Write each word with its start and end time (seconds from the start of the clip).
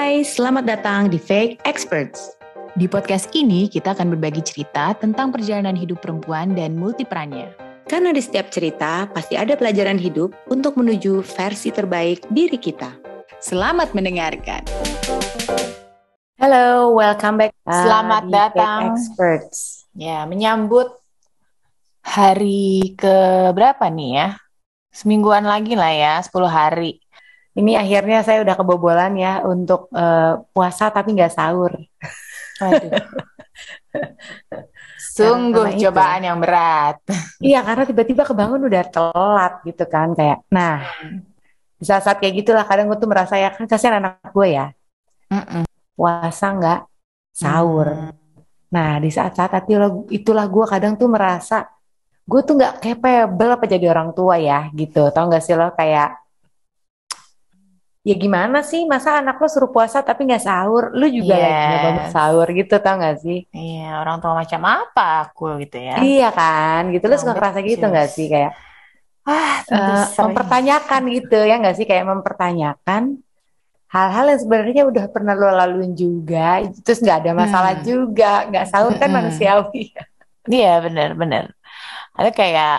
Hai, 0.00 0.24
selamat 0.24 0.64
datang 0.64 1.12
di 1.12 1.20
Fake 1.20 1.60
Experts. 1.68 2.32
Di 2.72 2.88
podcast 2.88 3.28
ini 3.36 3.68
kita 3.68 3.92
akan 3.92 4.16
berbagi 4.16 4.40
cerita 4.40 4.96
tentang 4.96 5.28
perjalanan 5.28 5.76
hidup 5.76 6.00
perempuan 6.00 6.56
dan 6.56 6.72
multiperannya. 6.72 7.52
Karena 7.84 8.08
di 8.08 8.24
setiap 8.24 8.48
cerita 8.48 9.04
pasti 9.12 9.36
ada 9.36 9.60
pelajaran 9.60 10.00
hidup 10.00 10.32
untuk 10.48 10.80
menuju 10.80 11.20
versi 11.20 11.68
terbaik 11.68 12.24
diri 12.32 12.56
kita. 12.56 12.96
Selamat 13.44 13.92
mendengarkan. 13.92 14.64
Halo, 16.40 16.96
welcome 16.96 17.36
back. 17.36 17.52
uh, 17.68 17.84
Selamat 17.84 18.22
di 18.24 18.32
datang. 18.32 18.80
Fake 18.80 18.92
Experts. 18.96 19.84
Ya, 19.92 20.24
menyambut 20.24 20.96
hari 22.00 22.96
ke 22.96 23.52
berapa 23.52 23.84
nih 23.92 24.10
ya? 24.16 24.28
Semingguan 24.96 25.44
lagi 25.44 25.76
lah 25.76 25.92
ya, 25.92 26.14
10 26.24 26.48
hari. 26.48 27.04
Ini 27.50 27.72
akhirnya 27.82 28.22
saya 28.22 28.46
udah 28.46 28.54
kebobolan 28.54 29.12
ya 29.18 29.42
untuk 29.42 29.90
eh, 29.94 30.38
puasa 30.54 30.90
tapi 30.94 31.14
nggak 31.16 31.34
sahur. 31.34 31.72
Waduh. 32.62 32.92
Sungguh 35.16 35.66
Karena 35.66 35.78
itu. 35.80 35.84
cobaan 35.90 36.22
yang 36.22 36.38
berat. 36.38 36.96
Iya, 37.42 37.60
karena 37.66 37.82
tiba-tiba 37.88 38.22
kebangun 38.22 38.62
udah 38.68 38.84
telat 38.86 39.52
gitu 39.66 39.84
kan 39.90 40.14
kayak. 40.14 40.38
Nah, 40.52 40.84
di 41.80 41.84
saat-saat 41.88 42.20
kayak 42.20 42.34
gitulah 42.44 42.64
kadang 42.68 42.86
gue 42.92 42.98
tuh 43.00 43.08
merasa 43.08 43.34
ya 43.40 43.48
kan 43.56 43.64
kasihan 43.64 43.98
anak 44.04 44.20
gue 44.36 44.48
ya 44.52 44.66
Mm-mm. 45.32 45.64
puasa 45.96 46.46
nggak 46.52 46.80
sahur. 47.32 47.88
Hmm. 47.88 48.12
Nah, 48.70 49.00
di 49.02 49.10
saat-saat 49.10 49.66
itulah, 49.66 49.90
itulah 50.12 50.46
gue 50.46 50.64
kadang 50.68 50.94
tuh 51.00 51.08
merasa 51.10 51.66
gue 52.28 52.40
tuh 52.46 52.54
nggak 52.60 52.74
capable 52.84 53.50
apa 53.56 53.64
jadi 53.66 53.86
orang 53.90 54.12
tua 54.14 54.36
ya 54.38 54.68
gitu. 54.76 55.08
Tau 55.10 55.24
nggak 55.26 55.42
sih 55.42 55.56
lo 55.56 55.72
kayak 55.74 56.19
ya 58.08 58.14
gimana 58.22 58.58
sih 58.70 58.80
masa 58.92 59.10
anak 59.20 59.34
lo 59.42 59.46
suruh 59.52 59.70
puasa 59.74 59.98
tapi 60.08 60.20
nggak 60.28 60.44
sahur, 60.48 60.84
lu 60.98 61.04
juga 61.18 61.34
lagi 61.44 61.60
nggak 61.66 61.82
bangun 61.84 62.06
Yes. 62.06 62.14
sahur 62.14 62.46
gitu 62.58 62.74
tau 62.84 62.94
nggak 63.00 63.16
sih? 63.24 63.38
Iya, 63.58 63.80
orang 64.00 64.16
tua 64.22 64.32
macam 64.40 64.60
apa 64.74 65.00
aku 65.22 65.42
gitu 65.62 65.76
ya. 65.88 65.94
Iya 66.00 66.24
kan, 66.36 66.80
gitu 66.92 67.04
lo 67.10 67.14
suka 67.20 67.32
ngerasa 67.36 67.58
gitu 67.70 67.84
nggak 67.90 68.08
sih 68.14 68.26
kayak 68.32 68.50
Ah, 69.72 70.04
sering. 70.04 70.10
mempertanyakan 70.20 71.02
gitu 71.16 71.34
ya 71.48 71.54
nggak 71.60 71.74
sih 71.78 71.86
kayak 71.90 72.06
mempertanyakan 72.12 73.02
hal-hal 73.94 74.24
yang 74.32 74.40
sebenarnya 74.44 74.82
udah 74.90 75.04
pernah 75.14 75.34
lo 75.40 75.48
laluin 75.60 75.92
juga, 76.04 76.38
terus 76.84 76.98
nggak 77.04 77.18
ada 77.22 77.32
masalah 77.42 77.74
Hmm. 77.74 77.84
juga, 77.88 78.26
nggak 78.50 78.66
sahur 78.72 78.94
kan 79.00 79.10
Mm-mm. 79.10 79.16
manusiawi. 79.16 79.82
Iya, 80.54 80.68
bener-bener. 80.84 81.44
Ada 82.18 82.30
kayak 82.38 82.70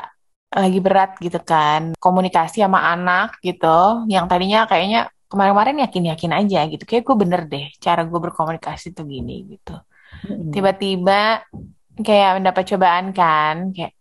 lagi 0.51 0.79
berat 0.83 1.15
gitu 1.23 1.39
kan, 1.39 1.95
komunikasi 1.95 2.59
sama 2.59 2.83
anak 2.91 3.39
gitu, 3.39 4.03
yang 4.11 4.27
tadinya 4.27 4.67
kayaknya 4.67 5.07
kemarin-kemarin 5.31 5.87
yakin-yakin 5.87 6.31
aja 6.35 6.59
gitu, 6.67 6.83
kayak 6.83 7.07
gue 7.07 7.15
bener 7.15 7.41
deh 7.47 7.71
cara 7.79 8.03
gue 8.03 8.19
berkomunikasi 8.19 8.91
tuh 8.91 9.07
gini 9.07 9.55
gitu. 9.55 9.79
Mm-mm. 10.27 10.51
Tiba-tiba 10.51 11.47
kayak 11.95 12.43
mendapat 12.43 12.63
cobaan 12.67 13.15
kan, 13.15 13.71
kayak 13.71 13.95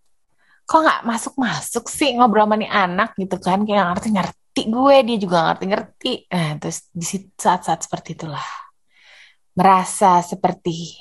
kok 0.66 0.82
nggak 0.82 1.06
masuk-masuk 1.06 1.86
sih 1.86 2.18
ngobrol 2.18 2.50
sama 2.50 2.58
nih 2.58 2.66
anak 2.66 3.14
gitu 3.14 3.38
kan, 3.38 3.62
kayak 3.62 3.94
ngerti-ngerti 3.94 4.62
gue, 4.66 4.96
dia 5.06 5.16
juga 5.22 5.38
ngerti-ngerti. 5.54 6.12
Nah, 6.34 6.58
terus 6.58 6.90
di 6.90 7.06
saat-saat 7.38 7.86
seperti 7.86 8.18
itulah 8.18 8.46
merasa 9.54 10.18
seperti 10.26 10.98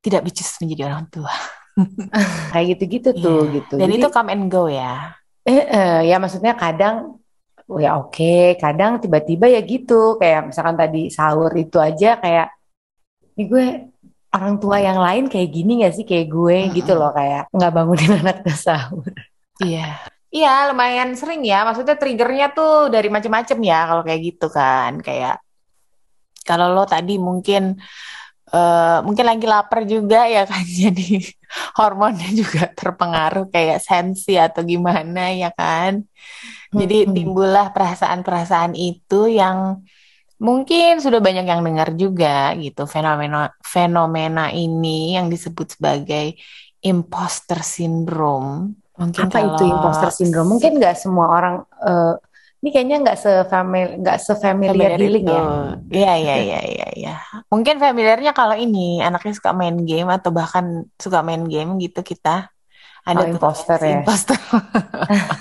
tidak 0.00 0.24
becus 0.24 0.56
menjadi 0.64 0.88
orang 0.88 1.04
tua. 1.12 1.59
Kayak 2.50 2.66
gitu-gitu 2.76 3.10
tuh 3.16 3.40
Iya. 3.46 3.54
gitu. 3.56 3.74
Dan 3.78 3.88
Jadi 3.88 3.94
itu 3.94 4.08
come 4.10 4.30
and 4.34 4.44
go 4.50 4.66
ya. 4.66 5.14
eh, 5.46 5.64
eh, 5.66 5.98
ya 6.10 6.16
maksudnya 6.20 6.52
kadang 6.54 7.16
oh 7.70 7.78
ya 7.80 7.96
oke, 7.96 8.58
kadang 8.58 8.98
tiba-tiba 8.98 9.46
ya 9.46 9.60
gitu 9.62 10.18
kayak 10.20 10.50
misalkan 10.50 10.76
tadi 10.76 11.08
sahur 11.08 11.50
itu 11.54 11.78
aja 11.78 12.18
kayak 12.18 12.50
ini 13.38 13.42
gue 13.46 13.64
orang 14.30 14.54
tua 14.62 14.78
yang 14.82 14.98
lain 15.00 15.24
kayak 15.32 15.48
gini 15.50 15.82
gak 15.82 15.94
sih 15.96 16.04
kayak 16.06 16.26
gue 16.30 16.56
gitu 16.76 16.92
Mm-mm. 16.92 17.00
loh 17.00 17.10
kayak 17.14 17.42
nggak 17.54 17.72
bangunin 17.74 18.12
anaknya 18.20 18.54
sahur. 18.56 19.06
Iya. 19.62 19.98
Iya, 20.30 20.70
lumayan 20.70 21.10
sering 21.18 21.42
ya. 21.42 21.66
Maksudnya 21.66 21.98
triggernya 21.98 22.54
tuh 22.54 22.86
dari 22.94 23.10
macam-macam 23.10 23.58
ya 23.66 23.78
kalau 23.90 24.02
kayak 24.06 24.20
gitu 24.28 24.46
kan. 24.46 24.92
Kayak 25.02 25.42
kalau 26.46 26.70
lo 26.74 26.84
tadi 26.86 27.18
mungkin 27.18 27.78
eh, 28.54 28.98
mungkin 29.06 29.26
lagi 29.30 29.46
lapar 29.52 29.80
juga 29.92 30.18
ya 30.34 30.42
kan. 30.50 30.64
Jadi 30.82 31.02
hormonnya 31.78 32.28
juga 32.40 32.60
terpengaruh 32.78 33.44
kayak 33.54 33.78
sensi 33.88 34.30
atau 34.38 34.62
gimana 34.72 35.20
ya 35.42 35.48
kan. 35.54 35.92
Jadi 36.78 36.94
Mm-mm. 37.06 37.16
timbullah 37.16 37.66
perasaan-perasaan 37.74 38.72
itu 38.78 39.14
yang 39.40 39.82
mungkin 40.40 41.00
sudah 41.04 41.20
banyak 41.26 41.46
yang 41.52 41.62
dengar 41.66 41.88
juga 42.02 42.54
gitu. 42.62 42.82
Fenomena 42.94 43.52
fenomena 43.64 44.42
ini 44.54 45.16
yang 45.16 45.26
disebut 45.32 45.76
sebagai 45.78 46.36
imposter 46.84 47.60
syndrome. 47.64 48.76
Mungkin 49.00 49.26
Apa 49.26 49.38
itu 49.48 49.62
kalau 49.62 49.68
imposter 49.68 50.10
syndrome? 50.12 50.48
Mungkin 50.56 50.72
nggak 50.80 50.96
semua 51.02 51.26
orang 51.36 51.54
eh, 51.84 52.14
ini 52.60 52.68
kayaknya 52.74 52.96
nggak 53.04 53.18
sefamil 53.22 53.86
nggak 54.00 54.18
sefamiliar 54.26 55.00
itu. 55.08 55.20
ya. 55.32 55.40
Iya, 55.94 56.10
iya, 56.22 56.34
iya, 56.44 56.58
iya, 56.70 56.86
iya. 56.98 57.10
Mungkin 57.52 57.76
familiarnya 57.84 58.30
kalau 58.38 58.54
ini 58.64 58.78
anaknya 59.06 59.32
suka 59.38 59.50
main 59.60 59.76
game 59.88 60.08
atau 60.16 60.30
bahkan 60.38 60.64
suka 61.04 61.18
main 61.28 61.42
game 61.52 61.70
gitu 61.84 62.00
kita 62.10 62.30
ada 63.08 63.22
Oh, 63.22 63.26
imposter 63.32 63.78
ya. 63.92 63.96
imposter. 63.96 64.38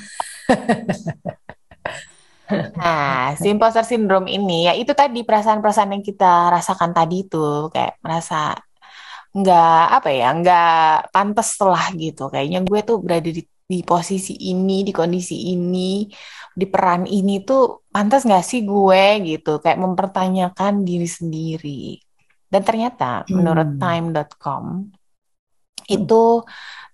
Nah, 2.80 3.36
si 3.40 3.46
imposter 3.54 3.84
syndrome 3.92 4.28
ini 4.36 4.54
ya 4.68 4.72
itu 4.82 4.92
tadi 5.02 5.20
perasaan-perasaan 5.28 5.92
yang 5.96 6.04
kita 6.10 6.26
rasakan 6.56 6.92
tadi 6.98 7.16
itu 7.28 7.38
kayak 7.74 7.94
merasa 8.06 8.36
nggak 9.38 9.70
apa 9.96 10.10
ya 10.20 10.26
nggak 10.40 10.66
pantas 11.14 11.50
lah 11.70 11.84
gitu 12.02 12.22
kayaknya 12.34 12.60
gue 12.70 12.80
tuh 12.90 12.98
berada 13.06 13.30
di 13.38 13.42
di 13.72 13.78
posisi 13.86 14.34
ini 14.50 14.74
di 14.88 14.92
kondisi 15.00 15.36
ini 15.54 15.80
di 16.60 16.66
peran 16.74 17.04
ini 17.18 17.32
tuh 17.48 17.60
pantas 17.94 18.22
nggak 18.28 18.44
sih 18.50 18.60
gue 18.72 19.04
gitu 19.30 19.50
kayak 19.64 19.80
mempertanyakan 19.86 20.74
diri 20.90 21.08
sendiri 21.18 21.70
dan 22.52 22.62
ternyata 22.68 23.06
menurut 23.38 23.68
Hmm. 23.68 23.82
time.com 23.82 24.66
itu 25.96 26.14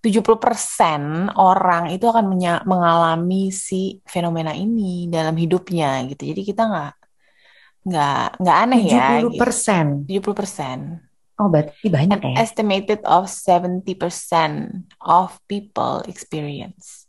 70% 0.03 1.01
orang 1.41 1.83
itu 1.93 2.05
akan 2.11 2.25
mengalami 2.71 3.35
si 3.67 3.75
fenomena 4.13 4.51
ini 4.63 5.09
dalam 5.15 5.35
hidupnya 5.43 5.85
gitu 6.09 6.21
jadi 6.31 6.41
kita 6.49 6.61
nggak 6.71 6.91
nggak 7.87 8.15
nggak 8.41 8.57
aneh 8.63 8.81
ya 8.95 9.05
70 9.05 9.31
gitu. 9.33 9.37
persen. 9.39 9.85
70% 10.05 10.79
Oh 11.39 11.47
berarti 11.53 11.87
banyak 11.95 12.19
an 12.19 12.21
ya. 12.33 12.41
estimated 12.43 12.99
of 13.05 13.29
70% 13.29 14.85
of 15.01 15.37
people 15.47 16.01
experience. 16.07 17.04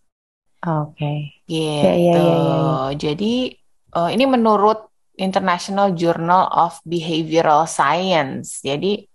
Oke. 0.66 1.38
Gitu. 1.46 1.86
Ya, 1.86 1.94
ya, 1.94 2.14
ya, 2.18 2.36
ya, 2.36 2.56
ya. 2.58 2.76
Jadi 2.98 3.54
eh, 3.94 4.10
ini 4.12 4.24
menurut 4.26 4.90
International 5.16 5.94
Journal 5.96 6.50
of 6.52 6.82
Behavioral 6.82 7.64
Science. 7.70 8.60
Jadi 8.60 9.06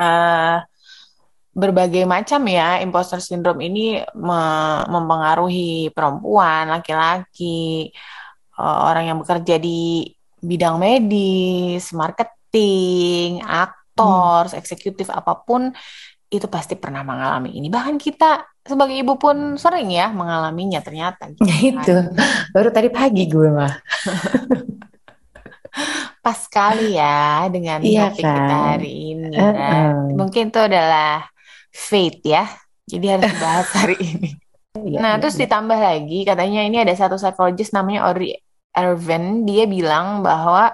eh, 0.00 0.56
berbagai 1.58 2.06
macam 2.06 2.40
ya 2.48 2.78
imposter 2.80 3.20
syndrome 3.20 3.66
ini 3.68 4.00
me- 4.16 4.84
mempengaruhi 4.88 5.92
perempuan, 5.92 6.72
laki-laki, 6.72 7.92
eh, 8.56 8.78
orang 8.88 9.12
yang 9.12 9.18
bekerja 9.20 9.60
di 9.60 10.08
bidang 10.38 10.78
medis, 10.78 11.90
marketing, 11.92 13.42
aktor, 13.42 14.54
eksekutif 14.54 15.10
apa 15.10 15.34
pun 15.42 15.74
itu 16.28 16.46
pasti 16.46 16.76
pernah 16.76 17.02
mengalami 17.02 17.56
ini. 17.58 17.66
Bahkan 17.72 17.96
kita 17.98 18.44
sebagai 18.68 18.94
ibu 18.94 19.16
pun 19.16 19.56
sering 19.56 19.88
ya 19.90 20.12
mengalaminya 20.12 20.78
ternyata. 20.84 21.32
gitu 21.32 21.42
Ya 21.42 21.56
itu. 21.72 21.94
Baru 22.52 22.68
tadi 22.70 22.88
pagi 22.92 23.24
gue 23.26 23.48
mah. 23.50 23.72
Pas 26.24 26.38
sekali 26.44 26.96
ya 26.96 27.46
dengan 27.48 27.78
Iya 27.80 28.10
topik 28.12 28.24
kita 28.24 28.44
kan? 28.44 28.64
hari 28.76 28.92
ini. 29.14 29.32
Dan 29.32 29.54
eh. 29.54 29.92
mungkin 30.16 30.50
itu 30.50 30.60
adalah 30.60 31.24
fate 31.70 32.20
ya. 32.24 32.44
Jadi 32.88 33.06
harus 33.08 33.28
dibahas 33.28 33.68
hari 33.72 33.96
ini. 34.12 34.30
Iya, 34.78 34.98
Nah, 35.00 35.12
iya, 35.16 35.20
terus 35.20 35.34
iya. 35.36 35.42
ditambah 35.46 35.78
lagi, 35.78 36.18
katanya 36.22 36.60
ini 36.62 36.76
ada 36.78 36.94
satu 36.94 37.18
psikologis 37.18 37.74
namanya 37.74 38.06
Ori 38.10 38.30
Ervin, 38.70 39.42
dia 39.42 39.66
bilang 39.66 40.22
bahwa 40.22 40.70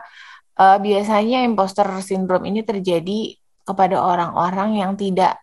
eh, 0.61 0.79
biasanya 0.79 1.41
imposter 1.47 1.89
syndrome 2.05 2.45
ini 2.53 2.61
terjadi 2.61 3.33
kepada 3.65 3.97
orang-orang 3.97 4.77
yang 4.77 4.93
tidak 4.99 5.41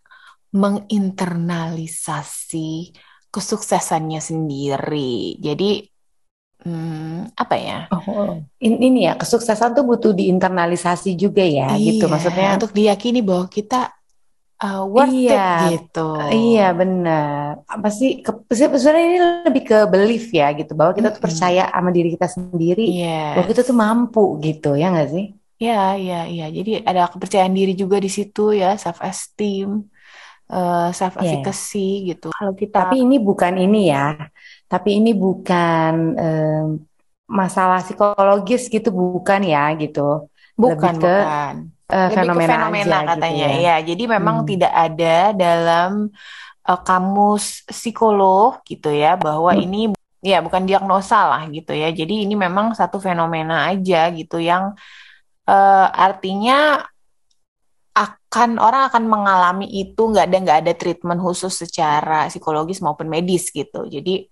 menginternalisasi 0.52 2.92
kesuksesannya 3.32 4.20
sendiri. 4.20 5.40
Jadi, 5.40 5.88
hmm, 6.64 7.36
apa 7.42 7.56
ya? 7.68 7.78
Oh, 7.92 8.40
in- 8.64 8.80
ini 8.88 9.00
ya 9.08 9.14
kesuksesan 9.20 9.70
tuh 9.76 9.84
butuh 9.90 10.12
diinternalisasi 10.20 11.10
juga 11.20 11.44
ya 11.44 11.76
gitu 11.88 12.04
Iya, 12.04 12.12
maksudnya. 12.12 12.48
untuk 12.56 12.72
diyakini 12.78 13.20
bahwa 13.28 13.46
kita 13.58 13.76
uh, 14.64 14.84
worth 14.94 15.12
Iya, 15.14 15.32
it 15.36 15.42
gitu. 15.62 16.00
iya 16.36 16.62
benar. 16.80 17.48
Apa 17.74 17.88
sih? 17.98 18.10
ke- 18.26 18.56
Sebenarnya 18.60 19.04
ini 19.10 19.18
lebih 19.48 19.64
ke 19.70 19.78
belief 19.94 20.24
ya 20.40 20.46
gitu, 20.60 20.72
bahwa 20.80 20.92
kita 20.98 21.08
tuh 21.16 21.22
Mm-mm. 21.24 21.26
percaya 21.26 21.62
sama 21.76 21.90
diri 21.96 22.10
kita 22.16 22.28
sendiri, 22.36 22.82
bahwa 23.32 23.46
kita 23.50 23.62
tuh 23.70 23.74
Yes. 23.74 23.82
mampu 23.84 24.22
gitu, 24.46 24.68
ya 24.82 24.86
nggak 24.94 25.08
sih? 25.16 25.26
Ya, 25.66 25.74
ya, 26.08 26.16
ya. 26.38 26.44
Jadi 26.58 26.70
ada 26.90 27.02
kepercayaan 27.14 27.54
diri 27.60 27.74
juga 27.82 27.98
di 28.06 28.10
situ 28.18 28.42
ya, 28.62 28.68
self 28.84 29.00
esteem, 29.10 29.70
self 31.00 31.14
Iya. 31.22 31.24
efficacy 31.24 31.80
gitu. 32.12 32.28
Kalau 32.36 32.54
kita 32.62 32.76
Tapi 32.88 32.96
ini 33.06 33.16
bukan 33.20 33.54
ini 33.60 33.78
ya. 33.94 34.00
Tapi 34.72 34.90
ini 35.00 35.12
bukan 35.16 35.94
em, 36.20 36.68
masalah 37.28 37.80
psikologis 37.86 38.68
gitu, 38.68 38.90
bukan 38.92 39.42
ya 39.54 39.72
gitu. 39.82 40.00
Lebih 40.62 40.78
bukan, 40.78 40.94
ke 41.00 41.08
bukan. 41.08 41.54
eh, 41.92 42.10
Lebih 42.12 42.16
ke 42.36 42.42
fenomena 42.42 42.54
aja 42.72 42.72
fenomena 42.72 42.98
gitu 43.08 43.12
katanya. 43.12 43.46
ya. 43.52 43.56
Ya, 43.66 43.76
jadi 43.90 44.04
memang 44.16 44.38
Hmm. 44.42 44.48
tidak 44.50 44.74
ada 44.86 45.16
dalam 45.36 45.92
uh, 46.70 46.80
kamus 46.88 47.46
psikolog 47.68 48.62
gitu 48.68 48.90
ya 48.94 49.18
bahwa 49.20 49.52
Hmm. 49.52 49.64
ini 49.66 49.78
ya 50.22 50.38
bukan 50.46 50.64
diagnosa 50.70 51.18
lah 51.32 51.42
gitu 51.50 51.72
ya. 51.74 51.90
Jadi 51.92 52.14
ini 52.30 52.36
memang 52.38 52.78
satu 52.78 52.98
fenomena 53.02 53.72
aja 53.72 54.08
gitu 54.14 54.38
yang 54.40 54.76
uh, 55.50 55.88
artinya 55.92 56.86
akan 57.92 58.56
orang 58.64 58.88
akan 58.88 59.04
mengalami 59.04 59.68
itu 59.68 60.00
nggak 60.00 60.26
ada 60.32 60.38
nggak 60.40 60.60
ada 60.64 60.74
treatment 60.76 61.20
khusus 61.20 61.52
secara 61.52 62.32
psikologis 62.32 62.80
maupun 62.80 63.12
medis 63.12 63.52
gitu. 63.52 63.84
Jadi 63.88 64.32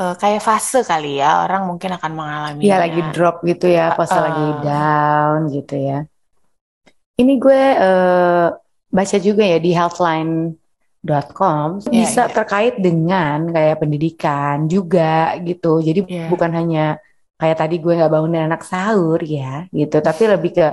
uh, 0.00 0.14
kayak 0.16 0.44
fase 0.44 0.84
kali 0.84 1.20
ya 1.20 1.44
orang 1.48 1.64
mungkin 1.64 1.96
akan 1.96 2.12
Iya 2.60 2.76
lagi 2.76 3.00
mengalaminya. 3.00 3.12
drop 3.16 3.36
gitu 3.44 3.66
ya, 3.72 3.96
pas 3.96 4.10
lagi 4.12 4.46
Uh, 4.52 4.60
down 4.60 5.40
gitu 5.48 5.76
ya. 5.80 5.98
Ini 7.20 7.36
gue 7.36 7.62
eh, 7.76 8.48
baca 8.88 9.16
juga 9.20 9.44
ya 9.44 9.60
di 9.60 9.76
healthline.com 9.76 11.68
ya, 11.84 11.92
bisa 11.92 12.22
ya, 12.24 12.32
terkait 12.32 12.80
dengan 12.80 13.44
kayak 13.52 13.76
pendidikan 13.76 14.64
juga 14.64 15.36
gitu. 15.44 15.84
Jadi 15.84 16.08
ya, 16.08 16.32
bukan 16.32 16.48
hanya 16.48 16.96
kayak 17.36 17.60
tadi 17.60 17.76
gue 17.76 17.92
nggak 17.92 18.08
bangunin 18.08 18.48
anak 18.48 18.64
sahur 18.64 19.20
ya 19.20 19.68
gitu, 19.68 20.00
tapi 20.00 20.32
lebih 20.32 20.52
ke 20.56 20.66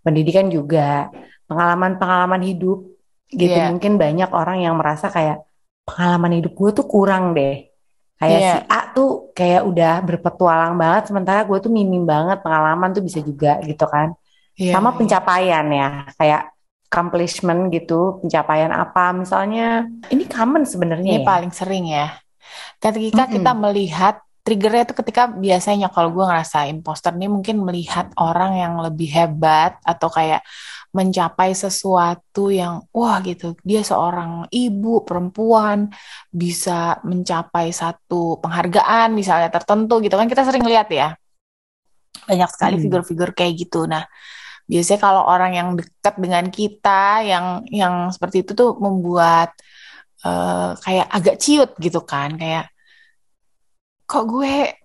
pendidikan 0.00 0.48
juga, 0.48 1.12
pengalaman-pengalaman 1.52 2.42
hidup 2.48 2.78
gitu. 3.28 3.58
ya, 3.58 3.68
Mungkin 3.70 4.00
banyak 4.00 4.30
orang 4.32 4.64
yang 4.64 4.74
merasa 4.80 5.12
kayak 5.12 5.44
pengalaman 5.84 6.40
hidup 6.40 6.52
gue 6.56 6.70
tuh 6.80 6.86
kurang 6.88 7.36
deh. 7.36 7.68
Kayak 8.20 8.40
si 8.48 8.58
ya, 8.58 8.64
A 8.70 8.80
tuh 8.94 9.34
kayak 9.36 9.62
udah 9.66 9.92
berpetualang 10.06 10.74
banget, 10.78 11.10
sementara 11.10 11.42
gue 11.42 11.58
tuh 11.58 11.72
minim 11.74 12.06
banget 12.06 12.38
pengalaman 12.40 12.94
tuh 12.96 13.02
bisa 13.04 13.18
juga 13.20 13.58
gitu 13.66 13.84
kan. 13.84 14.14
ya, 14.56 14.72
Sama 14.72 14.94
ya. 14.94 14.96
pencapaian 14.98 15.66
ya, 15.68 15.88
kayak 16.18 16.42
accomplishment 16.88 17.60
gitu, 17.74 18.22
pencapaian 18.22 18.70
apa 18.72 19.10
misalnya. 19.16 19.88
Ini 20.12 20.24
common 20.30 20.62
sebenarnya 20.68 21.12
Ini 21.12 21.18
ya. 21.18 21.26
paling 21.26 21.50
sering 21.50 21.84
ya. 21.90 22.06
Ketika 22.82 23.24
kita 23.30 23.50
Mm-mm. 23.52 23.62
melihat 23.64 24.14
triggernya 24.42 24.90
itu 24.90 24.94
ketika 24.98 25.22
biasanya 25.30 25.86
kalau 25.94 26.10
gue 26.10 26.24
ngerasa 26.26 26.66
imposter 26.66 27.14
nih 27.14 27.30
mungkin 27.30 27.62
melihat 27.62 28.10
orang 28.18 28.58
yang 28.58 28.74
lebih 28.82 29.08
hebat 29.14 29.78
atau 29.86 30.10
kayak 30.10 30.42
mencapai 30.92 31.56
sesuatu 31.56 32.52
yang 32.52 32.84
wah 32.92 33.18
gitu. 33.24 33.56
Dia 33.64 33.80
seorang 33.80 34.46
ibu 34.52 35.02
perempuan 35.08 35.88
bisa 36.28 37.00
mencapai 37.02 37.72
satu 37.72 38.36
penghargaan 38.44 39.16
misalnya 39.16 39.48
tertentu 39.48 40.04
gitu 40.04 40.14
kan. 40.20 40.28
Kita 40.28 40.44
sering 40.44 40.64
lihat 40.68 40.92
ya. 40.92 41.16
Banyak 42.28 42.50
sekali 42.52 42.76
Mm-mm. 42.76 42.84
figur-figur 42.84 43.32
kayak 43.32 43.52
gitu. 43.56 43.88
Nah 43.88 44.04
biasanya 44.68 45.00
kalau 45.00 45.22
orang 45.26 45.52
yang 45.58 45.68
dekat 45.74 46.14
dengan 46.20 46.44
kita 46.52 47.24
yang 47.24 47.66
yang 47.72 48.12
seperti 48.14 48.44
itu 48.46 48.52
tuh 48.52 48.76
membuat 48.76 49.56
eh, 50.28 50.70
kayak 50.76 51.06
agak 51.08 51.36
ciut 51.40 51.72
gitu 51.80 52.04
kan. 52.04 52.36
Kayak 52.36 52.68
kok 54.04 54.28
gue 54.28 54.81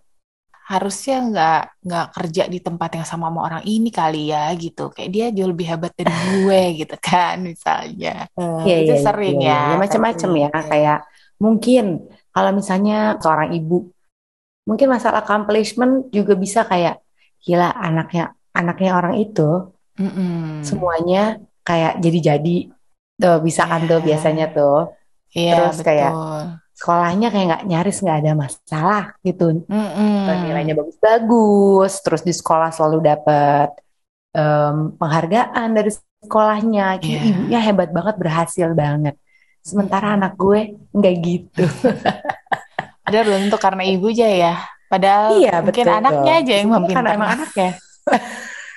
harusnya 0.72 1.14
nggak 1.28 1.56
nggak 1.86 2.06
kerja 2.16 2.44
di 2.54 2.60
tempat 2.66 2.90
yang 3.00 3.06
sama 3.12 3.25
sama 3.31 3.40
orang 3.48 3.64
ini 3.74 3.90
kali 4.00 4.18
ya 4.34 4.40
gitu 4.64 4.81
kayak 4.96 5.10
dia 5.16 5.25
jauh 5.36 5.50
lebih 5.54 5.68
hebat 5.72 5.92
dari 6.00 6.14
gue 6.28 6.60
gitu 6.80 6.96
kan 7.08 7.36
misalnya 7.52 8.10
Eh, 8.40 8.66
Iya, 8.66 8.75
itu 8.81 8.94
iya, 8.94 9.02
sering 9.06 9.36
iya. 9.36 9.48
ya 9.50 9.54
Ya 9.69 9.78
macam-macam 9.81 10.30
sering 10.30 10.31
ya. 10.44 10.50
Kayak 10.69 10.98
mungkin 11.44 11.84
kalau 12.34 12.52
misalnya 12.60 12.94
seorang 13.22 13.50
ibu, 13.58 13.75
mungkin 14.69 14.88
masalah 14.96 15.19
accomplishment 15.24 15.94
juga 16.18 16.34
bisa 16.44 16.60
kayak 16.72 16.96
gila 17.46 17.69
anaknya 17.88 18.24
anaknya 18.60 18.90
orang 19.00 19.16
itu 19.24 19.42
Mm-mm. 20.00 20.68
semuanya 20.68 21.18
kayak 21.68 21.92
jadi-jadi 22.04 22.56
tuh 23.22 23.36
bisa 23.48 23.64
kan 23.72 23.81
tuh 23.90 24.00
biasanya 24.08 24.46
Iya, 24.46 24.56
tuh. 24.56 24.75
iya 25.38 25.56
Terus 25.56 25.78
kayak 25.88 26.12
betul. 26.12 26.67
Sekolahnya 26.78 27.34
kayak 27.34 27.46
nggak 27.50 27.64
nyaris 27.66 27.98
nggak 28.06 28.18
ada 28.22 28.32
masalah 28.38 29.04
gitu. 29.26 29.66
Eh, 29.66 30.38
Nilainya 30.46 30.78
bagus-bagus, 30.78 32.06
terus 32.06 32.22
di 32.22 32.30
sekolah 32.32 32.70
selalu 32.70 33.02
dapat 33.02 33.70
em, 34.32 34.94
penghargaan 34.94 35.70
dari 35.74 35.90
sekolahnya. 35.90 37.02
Gila, 37.02 37.10
Iya. 37.18 37.22
ibunya 37.34 37.60
hebat 37.60 37.90
banget, 37.90 38.16
berhasil 38.22 38.70
banget. 38.78 39.18
Sementara 39.66 40.14
anak 40.14 40.38
gue 40.38 40.78
nggak 40.94 41.16
gitu. 41.26 41.66
Padahal 43.04 43.24
belum 43.26 43.40
tentu 43.50 43.58
karena 43.58 43.84
ibu 43.84 44.08
aja 44.14 44.28
ya. 44.30 44.54
Padahal 44.88 45.42
Iya, 45.42 45.54
mungkin 45.60 45.84
betul. 45.84 46.00
anaknya 46.00 46.34
aja 46.40 46.54
yang 46.62 46.70
Sebenarnya 46.72 46.94
karena 46.96 47.10
emang 47.18 47.30
anaknya. 47.36 47.70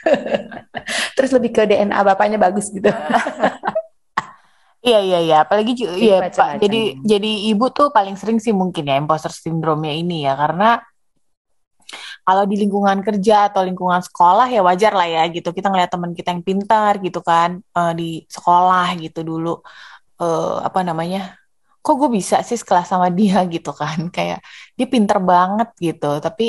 Terus 1.14 1.31
lebih 1.37 1.50
ke 1.52 1.62
DNA 1.69 2.00
bapaknya 2.00 2.38
bagus 2.41 2.73
gitu. 2.73 2.88
Iya 4.86 4.96
iya 5.06 5.18
iya, 5.26 5.34
apalagi 5.44 5.70
ju- 5.78 5.88
Jadi 5.92 6.00
iya 6.08 6.16
Pak. 6.38 6.48
Jadi 6.62 6.76
jadi 7.12 7.28
ibu 7.52 7.64
tuh 7.76 7.86
paling 7.96 8.14
sering 8.20 8.38
sih 8.44 8.54
mungkin 8.60 8.84
ya 8.90 8.94
imposter 9.02 9.32
syndrome-nya 9.44 9.92
ini 10.00 10.14
ya 10.26 10.32
karena 10.40 10.64
kalau 12.26 12.44
di 12.50 12.54
lingkungan 12.62 12.98
kerja 13.06 13.48
atau 13.50 13.60
lingkungan 13.68 14.00
sekolah 14.04 14.46
ya 14.54 14.60
wajar 14.68 14.92
lah 14.98 15.08
ya 15.08 15.22
gitu. 15.34 15.48
Kita 15.56 15.66
ngeliat 15.70 15.90
teman 15.92 16.12
kita 16.18 16.28
yang 16.34 16.44
pintar 16.48 16.92
gitu 17.04 17.20
kan 17.24 17.50
eh, 17.76 17.92
di 17.98 18.04
sekolah 18.30 18.86
gitu 19.02 19.20
dulu 19.26 19.48
eh, 20.22 20.56
apa 20.68 20.80
namanya? 20.88 21.20
Kok 21.84 21.94
gue 22.00 22.10
bisa 22.18 22.36
sih 22.48 22.58
sekelas 22.60 22.86
sama 22.92 23.08
dia 23.18 23.38
gitu 23.54 23.70
kan? 23.76 23.98
Kayak 24.14 24.40
dia 24.78 24.86
pinter 24.94 25.18
banget 25.30 25.68
gitu. 25.86 26.06
Tapi 26.24 26.44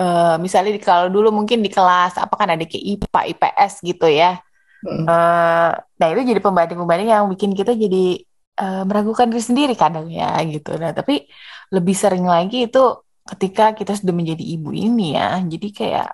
eh, 0.00 0.34
misalnya 0.44 0.70
di- 0.76 0.82
kalau 0.88 1.08
dulu 1.14 1.28
mungkin 1.38 1.58
di 1.66 1.70
kelas 1.72 2.12
apa 2.22 2.34
kan 2.40 2.48
ada 2.54 2.64
kayak 2.70 2.84
IPA, 2.92 3.20
IPS 3.32 3.74
gitu 3.84 4.06
ya. 4.10 4.38
Mm. 4.80 5.04
Eh, 5.04 5.70
nah 5.76 6.06
itu 6.08 6.20
jadi 6.24 6.40
pembanding-pembanding 6.40 7.08
yang 7.12 7.28
bikin 7.28 7.52
kita 7.52 7.76
jadi 7.76 8.24
eh, 8.60 8.82
meragukan 8.88 9.28
diri 9.28 9.42
sendiri 9.44 9.74
kadang 9.76 10.08
ya 10.08 10.40
gitu. 10.48 10.76
Nah 10.80 10.96
tapi 10.96 11.28
lebih 11.74 11.94
sering 11.96 12.24
lagi 12.24 12.66
itu 12.68 12.80
ketika 13.28 13.76
kita 13.76 13.92
sudah 13.98 14.14
menjadi 14.16 14.44
ibu 14.44 14.72
ini 14.72 15.16
ya. 15.16 15.36
Jadi 15.44 15.68
kayak 15.70 16.08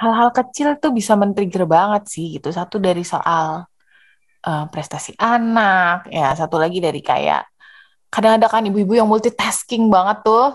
hal-hal 0.00 0.30
kecil 0.32 0.78
tuh 0.80 0.90
bisa 0.96 1.12
men-trigger 1.18 1.66
banget 1.68 2.02
sih 2.08 2.38
gitu. 2.38 2.48
Satu 2.54 2.78
dari 2.78 3.02
soal 3.02 3.66
eh, 4.46 4.64
prestasi 4.72 5.12
anak, 5.18 6.08
ya 6.08 6.32
satu 6.38 6.56
lagi 6.62 6.78
dari 6.78 7.00
kayak 7.02 7.42
kadang 8.10 8.38
ada 8.38 8.46
kan 8.50 8.62
ibu-ibu 8.66 8.94
yang 8.98 9.08
multitasking 9.10 9.90
banget 9.90 10.22
tuh. 10.26 10.54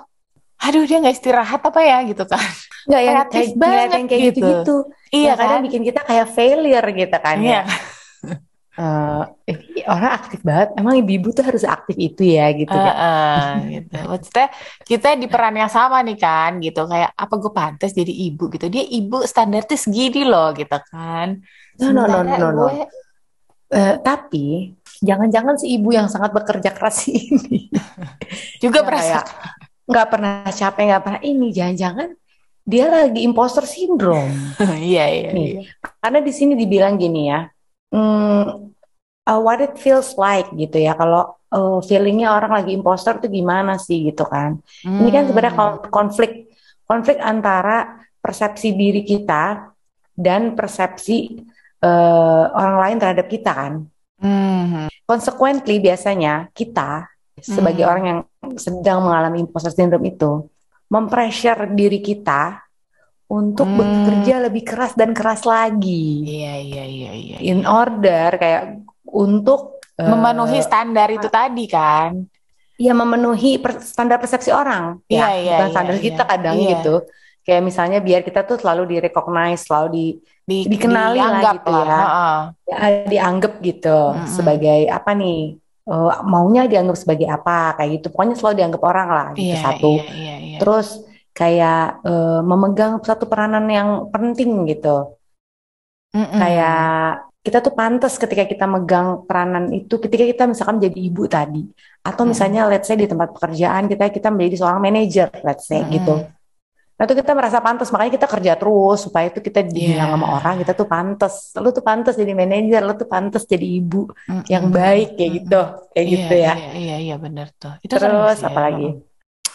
Aduh 0.58 0.84
dia 0.84 0.98
nggak 1.00 1.16
istirahat 1.16 1.62
apa 1.62 1.80
ya 1.82 1.98
gitu 2.04 2.24
kan. 2.24 2.42
Nggak 2.86 3.02
yang 3.02 3.16
Kreatif 3.16 3.34
kayak 3.36 3.58
banget 3.58 3.90
yang 3.92 4.06
kayak 4.06 4.22
gitu. 4.22 4.30
gitu-gitu. 4.40 4.76
Iya 5.10 5.26
Yang 5.26 5.38
kadang 5.38 5.60
kan? 5.60 5.66
bikin 5.68 5.82
kita 5.84 6.00
kayak 6.02 6.28
failure 6.30 6.88
gitu 6.92 7.18
kan 7.18 7.38
Iya. 7.38 7.52
ya. 7.52 7.62
Eh, 8.76 9.24
orang 9.88 10.12
aktif 10.20 10.44
banget. 10.44 10.76
Emang 10.76 11.00
ibu-ibu 11.00 11.32
tuh 11.32 11.48
harus 11.48 11.64
aktif 11.64 11.96
itu 11.96 12.28
ya 12.28 12.52
gitu 12.52 12.76
kan. 12.76 12.92
Heeh, 12.92 13.52
gitu. 13.80 13.96
Maksudnya 14.04 14.48
kita 14.84 15.08
di 15.16 15.28
peran 15.32 15.56
yang 15.56 15.72
sama 15.72 16.04
nih 16.04 16.20
kan 16.20 16.60
gitu 16.60 16.84
kayak 16.84 17.16
apa 17.16 17.34
gue 17.40 17.52
pantas 17.56 17.96
jadi 17.96 18.12
ibu 18.12 18.52
gitu 18.52 18.68
dia 18.68 18.84
ibu 18.84 19.24
standarnya 19.24 19.80
segini 19.80 20.28
loh 20.28 20.52
gitu 20.52 20.76
kan 20.92 21.40
No, 21.80 21.92
no, 21.92 22.04
no, 22.04 22.20
sementara 22.20 22.36
no, 22.36 22.48
no. 22.52 22.64
gue 22.68 22.84
Eh, 23.66 23.96
tapi 23.98 24.72
jangan-jangan 25.02 25.58
si 25.58 25.74
ibu 25.74 25.90
yang 25.90 26.06
sangat 26.06 26.30
bekerja 26.32 26.70
keras 26.70 27.10
ini 27.10 27.66
juga 28.62 28.84
merasa 28.88 29.26
nggak 29.90 30.08
pernah 30.12 30.34
capek, 30.50 30.84
nggak 30.90 31.04
pernah 31.06 31.22
ini. 31.24 31.48
Jangan-jangan 31.58 32.10
dia 32.66 32.86
lagi 32.90 33.20
imposter 33.28 33.66
syndrome. 33.66 34.58
iya 34.90 35.06
iya 35.12 35.32
Nih, 35.34 35.48
iya 35.48 35.62
karena 36.02 36.20
di 36.28 36.32
sini 36.34 36.54
dibilang 36.58 36.96
gini 37.02 37.30
ya, 37.32 37.40
hmm, 37.94 38.42
uh, 39.30 39.40
what 39.42 39.60
it 39.62 39.76
feels 39.80 40.16
like 40.18 40.48
gitu 40.56 40.78
ya. 40.82 40.94
Kalau 40.98 41.36
uh, 41.54 41.80
feelingnya 41.86 42.34
orang 42.34 42.52
lagi 42.58 42.72
imposter 42.78 43.18
tuh 43.22 43.30
gimana 43.32 43.78
sih 43.82 44.10
gitu 44.10 44.24
kan? 44.28 44.58
Ini 45.00 45.10
kan 45.14 45.24
sebenarnya 45.30 45.54
Hmm, 45.54 45.60
kon- 45.60 45.84
konflik 45.94 46.32
konflik 46.86 47.18
antara 47.22 48.02
persepsi 48.22 48.74
diri 48.74 49.02
kita 49.06 49.72
dan 50.16 50.54
persepsi 50.58 51.42
uh, 51.84 52.44
orang 52.54 52.78
lain 52.84 52.98
terhadap 53.02 53.28
kita 53.30 53.52
kan. 53.54 53.74
hmm, 54.22 54.88
Consequently 55.06 55.78
biasanya 55.78 56.50
kita 56.58 57.06
sebagai 57.40 57.84
hmm. 57.84 57.92
orang 57.92 58.04
yang 58.06 58.20
sedang 58.56 59.04
mengalami 59.04 59.44
imposter 59.44 59.72
syndrome 59.72 60.08
itu 60.08 60.48
mempressure 60.88 61.68
diri 61.74 62.00
kita 62.00 62.62
untuk 63.26 63.66
Hmm, 63.66 63.78
bekerja 63.82 64.46
lebih 64.46 64.62
keras 64.62 64.94
dan 64.94 65.12
keras 65.12 65.44
lagi 65.44 66.22
iya 66.24 66.56
iya 66.62 66.84
iya 66.86 67.12
iya 67.12 67.38
iya 67.38 67.38
in 67.42 67.66
order 67.66 68.38
kayak 68.38 68.64
untuk 69.08 69.82
memenuhi 69.98 70.60
standar 70.62 71.08
itu 71.10 71.26
tadi 71.28 71.66
kan. 71.66 72.12
ya 72.76 72.92
memenuhi 72.92 73.58
per- 73.58 73.80
standar 73.80 74.20
persepsi 74.20 74.52
orang 74.52 75.00
Iya, 75.08 75.26
ya 75.26 75.32
iya, 75.32 75.56
bukan 75.56 75.66
iya, 75.66 75.74
standar 75.74 75.96
iya. 75.96 76.04
kita 76.04 76.24
kadang 76.28 76.58
Iya. 76.60 76.70
gitu 76.76 76.96
kayak 77.42 77.62
misalnya 77.64 78.00
biar 78.04 78.22
kita 78.22 78.44
tuh 78.44 78.58
selalu 78.60 78.84
di 78.92 78.96
recognize 79.00 79.64
selalu 79.66 79.88
di 79.92 80.06
Di, 80.46 80.58
Dikenali 80.70 81.18
lah 81.18 81.42
gitu 81.58 81.74
lah, 81.74 81.82
ya. 81.90 81.98
heeh. 82.06 82.38
ya, 82.70 82.78
dianggap 83.10 83.54
gitu 83.66 83.98
Mm-mm. 84.14 84.30
sebagai 84.30 84.80
apa 84.94 85.12
nih 85.18 85.58
eh, 85.86 86.12
maunya 86.26 86.62
dianggap 86.72 86.98
sebagai 86.98 87.28
apa 87.30 87.78
kayak 87.78 87.90
gitu 88.02 88.08
pokoknya 88.14 88.36
selalu 88.40 88.56
dianggap 88.60 88.82
orang 88.82 89.10
lah 89.10 89.28
gitu 89.38 89.54
Iya, 89.54 89.58
satu 89.62 89.92
iya, 90.02 90.06
iya, 90.14 90.36
iya. 90.42 90.58
terus 90.62 90.88
kayak 91.36 91.82
eh, 92.08 92.40
memegang 92.42 92.94
satu 93.04 93.26
peranan 93.32 93.66
yang 93.70 93.90
penting 94.14 94.66
gitu 94.72 95.18
Mm-mm. 96.16 96.40
kayak 96.40 96.80
kita 97.46 97.62
tuh 97.62 97.74
pantas 97.78 98.18
ketika 98.18 98.44
kita 98.50 98.66
megang 98.66 99.28
peranan 99.30 99.70
itu 99.70 100.02
ketika 100.02 100.26
kita 100.26 100.44
misalkan 100.50 100.82
jadi 100.82 100.98
ibu 100.98 101.30
tadi 101.30 101.62
atau 102.02 102.24
Mm. 102.26 102.30
misalnya 102.34 102.62
let's 102.72 102.88
say 102.90 102.98
di 102.98 103.06
tempat 103.06 103.30
pekerjaan 103.36 103.86
kita 103.92 104.10
kita 104.10 104.28
menjadi 104.34 104.56
seorang 104.66 104.82
manajer 104.82 105.28
let's 105.46 105.66
say 105.70 105.84
Mm-mm. 105.84 105.94
gitu 105.94 106.14
nah 106.96 107.04
itu 107.04 107.14
kita 107.20 107.32
merasa 107.36 107.60
pantas 107.60 107.92
makanya 107.92 108.14
kita 108.18 108.28
kerja 108.32 108.52
terus 108.56 108.98
supaya 109.06 109.26
itu 109.28 109.40
kita 109.44 109.60
dibilang 109.68 110.10
Iya. 110.10 110.16
sama 110.16 110.28
orang 110.40 110.56
kita 110.64 110.72
tuh 110.80 110.88
pantas 110.88 111.34
lu 111.60 111.70
tuh 111.76 111.84
pantas 111.84 112.14
jadi 112.16 112.32
manajer 112.32 112.82
lu 112.88 112.94
tuh 112.96 113.08
pantas 113.14 113.44
jadi 113.44 113.68
ibu 113.80 114.08
Mm-mm. 114.32 114.44
yang 114.48 114.66
baik 114.72 115.20
kayak 115.20 115.32
Mm-mm. 115.32 115.38
gitu 115.44 115.62
kayak 115.92 116.08
Iya, 116.08 116.14
gitu 116.16 116.34
ya 116.40 116.54
Iya, 116.56 116.72
iya, 116.80 116.96
iya, 117.04 117.16
benar 117.20 117.48
tuh. 117.62 117.74
Itu 117.84 117.96
terus 118.00 118.38
sih 118.40 118.46
ya. 118.48 118.48
apa 118.48 118.60
lagi 118.66 118.88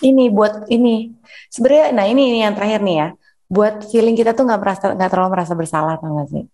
ini 0.00 0.25
buat 0.32 0.54
ini 0.68 1.12
sebenarnya 1.49 1.87
nah 1.97 2.04
ini, 2.09 2.20
ini 2.32 2.38
yang 2.44 2.54
terakhir 2.56 2.80
nih 2.85 2.97
ya 3.02 3.09
buat 3.50 3.75
feeling 3.90 4.16
kita 4.20 4.30
tuh 4.37 4.44
nggak 4.49 4.61
merasa 4.62 4.85
nggak 4.97 5.11
terlalu 5.12 5.30
merasa 5.35 5.52
bersalah 5.59 5.94
tau 6.00 6.12
gak 6.20 6.28
sih 6.32 6.44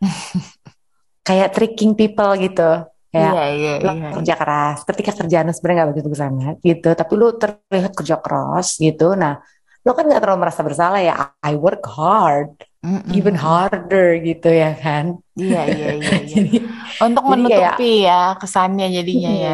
kayak 1.26 1.48
tricking 1.56 1.92
people 1.96 2.30
gitu 2.36 2.84
kayak 3.12 3.32
Iya, 3.32 3.44
iya, 3.54 3.72
lo 3.86 3.92
iya. 3.94 4.08
kerja 4.18 4.34
keras 4.34 4.78
ketika 4.90 5.12
kerjaan 5.14 5.46
sebenarnya 5.54 5.76
nggak 5.86 5.90
begitu 5.94 6.08
banget 6.14 6.56
gitu 6.66 6.88
tapi 6.98 7.12
lu 7.14 7.26
terlihat 7.38 7.92
kerja 7.94 8.16
keras 8.18 8.66
gitu 8.76 9.14
nah 9.14 9.38
lo 9.84 9.90
kan 9.96 10.04
nggak 10.08 10.20
terlalu 10.22 10.40
merasa 10.44 10.62
bersalah 10.66 11.00
ya 11.08 11.12
I 11.44 11.52
work 11.64 11.84
hard 11.96 12.50
Mm-mm. 12.84 13.12
even 13.18 13.36
harder 13.36 14.06
gitu 14.28 14.48
ya 14.52 14.72
kan 14.76 15.04
Iya, 15.34 15.60
iya, 15.74 15.88
iya, 16.00 16.14
iya. 16.24 16.40
jadi 16.40 16.56
Untuk 17.04 17.24
Jadi 17.24 17.30
menutupi 17.32 18.06
ya 18.08 18.38
kesannya 18.40 18.86
jadinya 18.96 19.30
Hmm. 19.30 19.42
ya. 19.46 19.50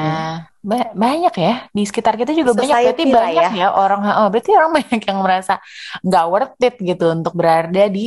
Ba- 0.60 0.92
banyak 0.92 1.32
ya 1.40 1.52
di 1.72 1.82
sekitar 1.88 2.14
kita 2.20 2.32
juga 2.36 2.52
banyak 2.52 2.78
berarti 2.84 3.02
Society 3.02 3.10
lah 3.16 3.28
banyak 3.32 3.32
ya. 3.32 3.48
ya 3.60 3.66
orang 3.72 4.00
heeh, 4.08 4.26
berarti 4.32 4.50
orang 4.58 4.72
banyak 4.78 5.00
yang 5.08 5.18
merasa 5.24 5.52
nggak 6.04 6.24
worth 6.32 6.54
it 6.66 6.74
gitu 6.88 7.04
untuk 7.16 7.32
berada 7.40 7.82
di 7.88 8.00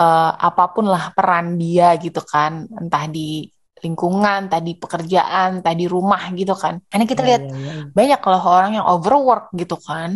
eh, 0.00 0.30
apa 0.48 0.62
pun 0.74 0.84
lah 0.94 1.04
peran 1.16 1.46
dia 1.62 1.86
gitu 2.04 2.20
kan 2.32 2.52
entah 2.80 3.04
di 3.16 3.48
lingkungan, 3.84 4.48
entah 4.48 4.60
di 4.64 4.72
pekerjaan, 4.82 5.60
entah 5.60 5.74
di 5.76 5.84
rumah 5.86 6.22
gitu 6.32 6.54
kan. 6.56 6.80
Karena 6.90 7.04
kita 7.04 7.22
Iya, 7.22 7.28
lihat 7.28 7.42
iya, 7.44 7.56
iya. 7.60 7.72
banyak 7.98 8.20
loh 8.30 8.42
orang 8.56 8.72
yang 8.80 8.86
overwork 8.88 9.44
gitu 9.60 9.76
kan. 9.88 10.10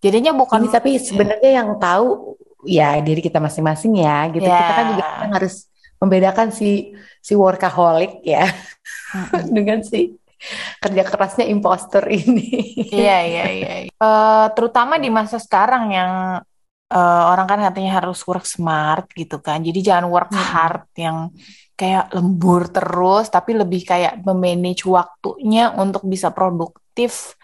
Jadinya 0.00 0.32
bukan 0.32 0.64
Ini 0.64 0.72
tapi 0.72 0.90
sebenarnya 0.96 1.50
yang 1.60 1.76
tahu 1.76 2.36
ya 2.64 2.96
diri 3.00 3.20
kita 3.20 3.40
masing-masing 3.40 4.00
ya 4.00 4.28
gitu. 4.32 4.48
Ya. 4.48 4.58
Kita 4.60 4.72
kan 4.72 4.86
juga 4.96 5.06
harus 5.36 5.54
membedakan 6.00 6.48
si 6.50 6.96
si 7.20 7.36
workaholic 7.36 8.24
ya 8.24 8.48
Mm-mm. 9.12 9.52
dengan 9.56 9.84
si 9.84 10.16
kerja 10.80 11.04
kerasnya 11.04 11.44
imposter 11.52 12.00
ini. 12.08 12.72
Iya, 12.88 13.18
iya, 13.28 13.44
iya. 13.52 13.70
Eh, 13.92 14.46
terutama 14.56 14.96
di 14.96 15.12
masa 15.12 15.36
sekarang 15.36 15.92
yang 15.92 16.12
eh, 16.88 17.24
orang 17.28 17.44
kan 17.44 17.60
katanya 17.60 18.00
harus 18.00 18.24
work 18.24 18.48
smart 18.48 19.12
gitu 19.12 19.36
kan. 19.44 19.60
Jadi 19.60 19.84
jangan 19.84 20.08
work 20.08 20.32
Mm-mm. 20.32 20.40
hard 20.40 20.88
yang 20.96 21.28
kayak 21.76 22.12
lembur 22.16 22.72
terus, 22.72 23.28
tapi 23.28 23.56
lebih 23.56 23.84
kayak 23.84 24.24
memanage 24.24 24.84
waktunya 24.88 25.72
untuk 25.76 26.04
bisa 26.08 26.32
produktif. 26.32 27.36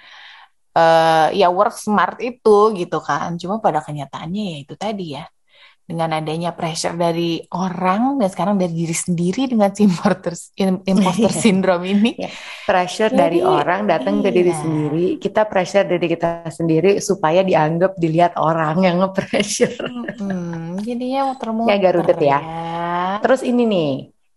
Eh, 0.76 1.28
ya 1.40 1.48
work 1.48 1.72
smart 1.72 2.20
itu 2.20 2.76
gitu 2.76 3.00
kan. 3.00 3.40
Cuma 3.40 3.64
pada 3.64 3.80
kenyataannya 3.80 4.42
ya 4.52 4.56
itu 4.60 4.74
tadi 4.76 5.16
ya. 5.16 5.24
Dengan 5.86 6.18
adanya 6.18 6.50
pressure 6.50 6.98
dari 6.98 7.38
orang 7.54 8.18
dan 8.18 8.26
sekarang 8.26 8.58
dari 8.58 8.74
diri 8.74 8.90
sendiri 8.90 9.46
dengan 9.46 9.70
si 9.70 9.86
imposter, 9.86 10.34
imposter 10.58 11.30
syndrome 11.46 11.86
ini. 11.86 12.12
Pressure 12.66 13.14
Jadi, 13.14 13.22
dari 13.22 13.40
orang 13.40 13.86
datang 13.86 14.18
ke 14.18 14.34
diri 14.34 14.50
iya. 14.50 14.60
sendiri. 14.60 15.06
Kita 15.22 15.46
pressure 15.46 15.86
dari 15.86 16.06
kita 16.10 16.50
sendiri 16.50 16.98
supaya 16.98 17.46
dianggap 17.46 17.94
dilihat 18.02 18.34
orang 18.34 18.82
yang 18.82 18.98
nge-pressure. 19.00 19.78
Hmm, 20.18 20.74
jadinya 20.82 21.32
muter-muter 21.32 21.70
Ya, 21.70 21.94
ya. 22.18 22.26
ya. 22.34 22.38
Terus 23.22 23.40
ini 23.46 23.62
nih. 23.64 23.92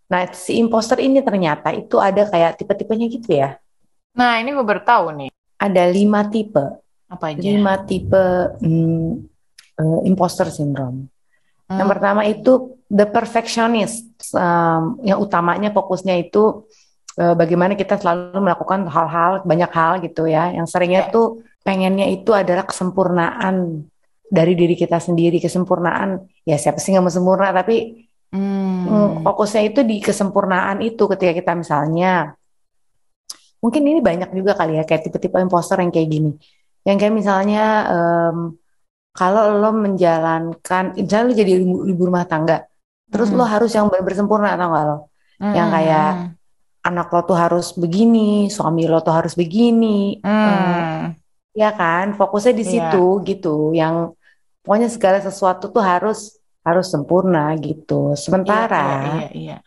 Nah, 0.05 0.21
si 0.37 0.61
imposter 0.61 1.01
ini 1.01 1.19
ternyata 1.25 1.73
itu 1.73 1.97
ada 1.97 2.29
kayak 2.29 2.61
tipe-tipenya 2.61 3.09
gitu 3.09 3.29
ya. 3.41 3.57
Nah, 4.13 4.37
ini 4.37 4.53
gue 4.53 4.63
baru 4.63 4.85
tahu 4.85 5.17
nih. 5.17 5.29
Ada 5.59 5.91
lima 5.91 6.23
tipe. 6.31 6.63
Apa 7.11 7.35
aja? 7.35 7.43
Lima 7.43 7.75
tipe 7.83 8.23
hmm, 8.63 9.09
eh, 9.75 9.99
imposter 10.07 10.47
syndrome. 10.47 11.11
Yang 11.69 11.85
Hmm. 11.85 11.93
pertama 11.93 12.21
itu 12.25 12.79
the 12.89 13.05
perfectionist. 13.05 14.07
Um, 14.33 14.97
yang 15.05 15.19
utamanya 15.21 15.69
fokusnya 15.69 16.15
itu 16.17 16.65
eh, 17.19 17.35
bagaimana 17.35 17.75
kita 17.75 17.99
selalu 17.99 18.39
melakukan 18.39 18.87
hal-hal, 18.87 19.43
banyak 19.43 19.71
hal 19.75 19.99
gitu 19.99 20.23
ya. 20.25 20.55
Yang 20.55 20.71
seringnya 20.71 21.09
Ya. 21.09 21.11
tuh 21.11 21.43
pengennya 21.67 22.07
itu 22.07 22.31
adalah 22.31 22.63
kesempurnaan 22.63 23.83
dari 24.31 24.55
diri 24.55 24.79
kita 24.79 25.03
sendiri. 25.03 25.43
Kesempurnaan, 25.43 26.23
ya 26.47 26.55
siapa 26.55 26.79
sih 26.79 26.95
nggak 26.95 27.03
mau 27.03 27.11
sempurna, 27.11 27.51
tapi 27.51 28.07
Hmm. 28.31 28.85
mm, 28.87 29.09
fokusnya 29.25 29.73
itu 29.73 29.81
di 29.81 29.97
kesempurnaan 29.99 30.79
itu 30.85 31.01
ketika 31.11 31.33
kita 31.33 31.51
misalnya, 31.57 32.37
mungkin 33.63 33.83
ini 33.85 33.99
banyak 33.99 34.29
juga 34.35 34.55
kali 34.59 34.79
ya, 34.79 34.83
kayak 34.87 35.01
tipe-tipe 35.07 35.37
imposter 35.39 35.77
yang 35.83 35.91
kayak 35.91 36.09
gini. 36.09 36.31
Yang 36.87 36.97
kayak 37.03 37.15
misalnya, 37.19 37.63
em, 37.91 38.37
kalau 39.13 39.43
lo 39.59 39.71
menjalankan, 39.75 40.83
misalnya 40.95 41.25
lo 41.27 41.33
jadi 41.35 41.51
ibu, 41.59 41.75
ibu 41.91 42.01
rumah 42.07 42.23
tangga, 42.23 42.65
terus 43.11 43.29
Hmm. 43.29 43.37
lo 43.41 43.45
harus 43.45 43.71
yang 43.75 43.91
benar-benar 43.91 44.17
sempurna, 44.19 44.47
atau 44.55 44.67
enggak 44.71 44.85
lo? 44.89 44.97
yang 45.39 45.69
Hmm. 45.71 45.75
kayak 45.77 46.09
Anak 46.79 47.11
lo 47.11 47.21
tuh 47.27 47.35
harus 47.35 47.75
begini, 47.75 48.47
suami 48.47 48.87
lo 48.87 49.03
tuh 49.03 49.11
harus 49.11 49.35
begini, 49.35 50.23
eh, 50.23 50.23
Hmm. 50.23 51.11
ya 51.51 51.75
kan? 51.75 52.15
Fokusnya 52.15 52.53
di 52.55 52.63
Iya. 52.63 52.71
situ 52.71 53.05
gitu, 53.27 53.75
yang 53.75 54.15
pokoknya 54.63 54.87
segala 54.87 55.19
sesuatu 55.19 55.67
tuh 55.75 55.83
harus 55.83 56.39
harus 56.63 56.87
sempurna 56.87 57.51
gitu. 57.59 58.15
Iya, 58.15 58.19
Sementara 58.23 58.79
iya, 58.79 59.27
iya, 59.27 59.29
iya. 59.35 59.57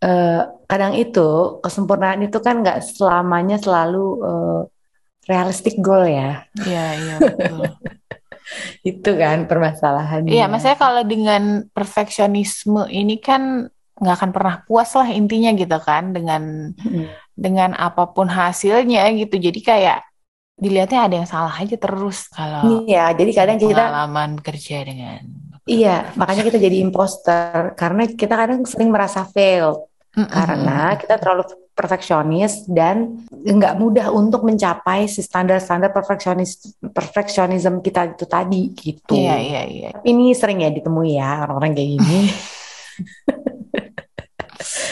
Eh, 0.00 0.40
kadang 0.70 0.92
itu 0.96 1.60
kesempurnaan 1.64 2.20
itu 2.26 2.38
kan 2.40 2.60
nggak 2.64 2.78
selamanya 2.84 3.56
selalu 3.60 4.04
eh, 4.24 4.60
realistic 5.30 5.76
goal 5.78 6.04
ya. 6.08 6.44
Iya, 6.56 6.84
iya, 6.96 7.14
betul. 7.22 7.60
Itu 8.82 9.10
kan 9.14 9.46
permasalahannya. 9.46 10.30
Iya, 10.32 10.44
maksudnya 10.50 10.78
kalau 10.80 11.02
dengan 11.06 11.68
perfeksionisme 11.70 12.88
ini 12.90 13.20
kan 13.20 13.68
nggak 14.00 14.16
akan 14.16 14.30
pernah 14.32 14.56
puas 14.64 14.90
lah 14.96 15.08
intinya 15.12 15.52
gitu 15.52 15.78
kan 15.84 16.16
dengan 16.16 16.72
Mm. 16.80 17.06
dengan 17.36 17.70
apa 17.76 18.08
pun 18.12 18.28
hasilnya 18.28 19.12
gitu. 19.16 19.36
Jadi 19.36 19.60
kayak 19.60 19.98
dilihatnya 20.60 21.00
ada 21.08 21.14
yang 21.24 21.28
salah 21.28 21.54
aja 21.56 21.76
terus 21.80 22.28
kalau 22.28 22.84
Iya, 22.84 23.16
jadi 23.16 23.30
kadang 23.32 23.56
kita 23.56 23.72
pengalaman 23.88 24.30
kerja 24.44 24.76
dengan 24.84 25.20
Iya, 25.64 26.12
makanya 26.18 26.42
kita 26.50 26.58
jadi 26.60 26.76
imposter 26.82 27.76
karena 27.78 28.02
kita 28.10 28.34
kadang 28.34 28.60
sering 28.68 28.90
merasa 28.92 29.24
fail 29.24 29.88
Mm-mm. 30.10 30.26
karena 30.26 30.98
kita 30.98 31.22
terlalu 31.22 31.46
perfeksionis 31.70 32.66
dan 32.66 33.24
nggak 33.30 33.78
mudah 33.78 34.10
untuk 34.10 34.42
mencapai 34.42 35.06
si 35.06 35.22
standar-standar 35.22 35.94
perfeksionis 35.94 36.74
perfeksionisme 36.90 37.78
kita 37.78 38.18
itu 38.18 38.26
tadi 38.26 38.74
gitu. 38.74 39.14
Iya, 39.14 39.36
iya, 39.38 39.62
iya. 39.70 39.90
Ini 40.02 40.34
sering 40.34 40.66
ya 40.66 40.70
ditemui 40.74 41.14
ya 41.14 41.46
orang-orang 41.46 41.72
kayak 41.78 41.88
gini. 41.94 42.18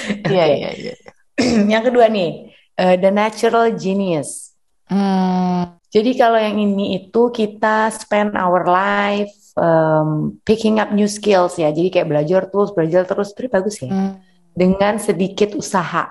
Iya, 0.29 0.45
Oke. 0.45 0.57
iya, 0.57 0.71
iya. 0.75 0.95
Yang 1.73 1.83
kedua 1.93 2.07
nih, 2.09 2.31
eh, 2.77 2.97
the 2.99 3.11
natural 3.13 3.73
genius. 3.77 4.57
Hmm, 4.89 5.77
Jadi 5.89 6.17
kalau 6.21 6.37
yang 6.37 6.61
ini 6.61 7.01
itu 7.01 7.33
kita 7.33 7.89
spend 7.93 8.37
our 8.37 8.65
life 8.69 9.33
um, 9.57 10.37
picking 10.45 10.81
up 10.81 10.93
new 10.93 11.09
skills 11.09 11.57
ya. 11.57 11.73
Jadi 11.73 11.89
kayak 11.89 12.09
belajar 12.09 12.49
terus, 12.49 12.73
belajar 12.77 13.09
terus, 13.09 13.33
itu 13.33 13.49
bagus 13.49 13.77
ya. 13.81 13.89
hmm. 13.89 14.28
Dengan 14.59 14.99
sedikit 14.99 15.55
usaha 15.55 16.11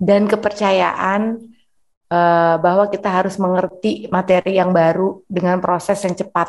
dan 0.00 0.24
kepercayaan 0.24 1.36
eh, 2.08 2.54
bahwa 2.56 2.88
kita 2.88 3.12
harus 3.12 3.36
mengerti 3.36 4.08
materi 4.08 4.56
yang 4.56 4.72
baru 4.72 5.20
dengan 5.28 5.60
proses 5.60 6.00
yang 6.00 6.16
cepat. 6.16 6.48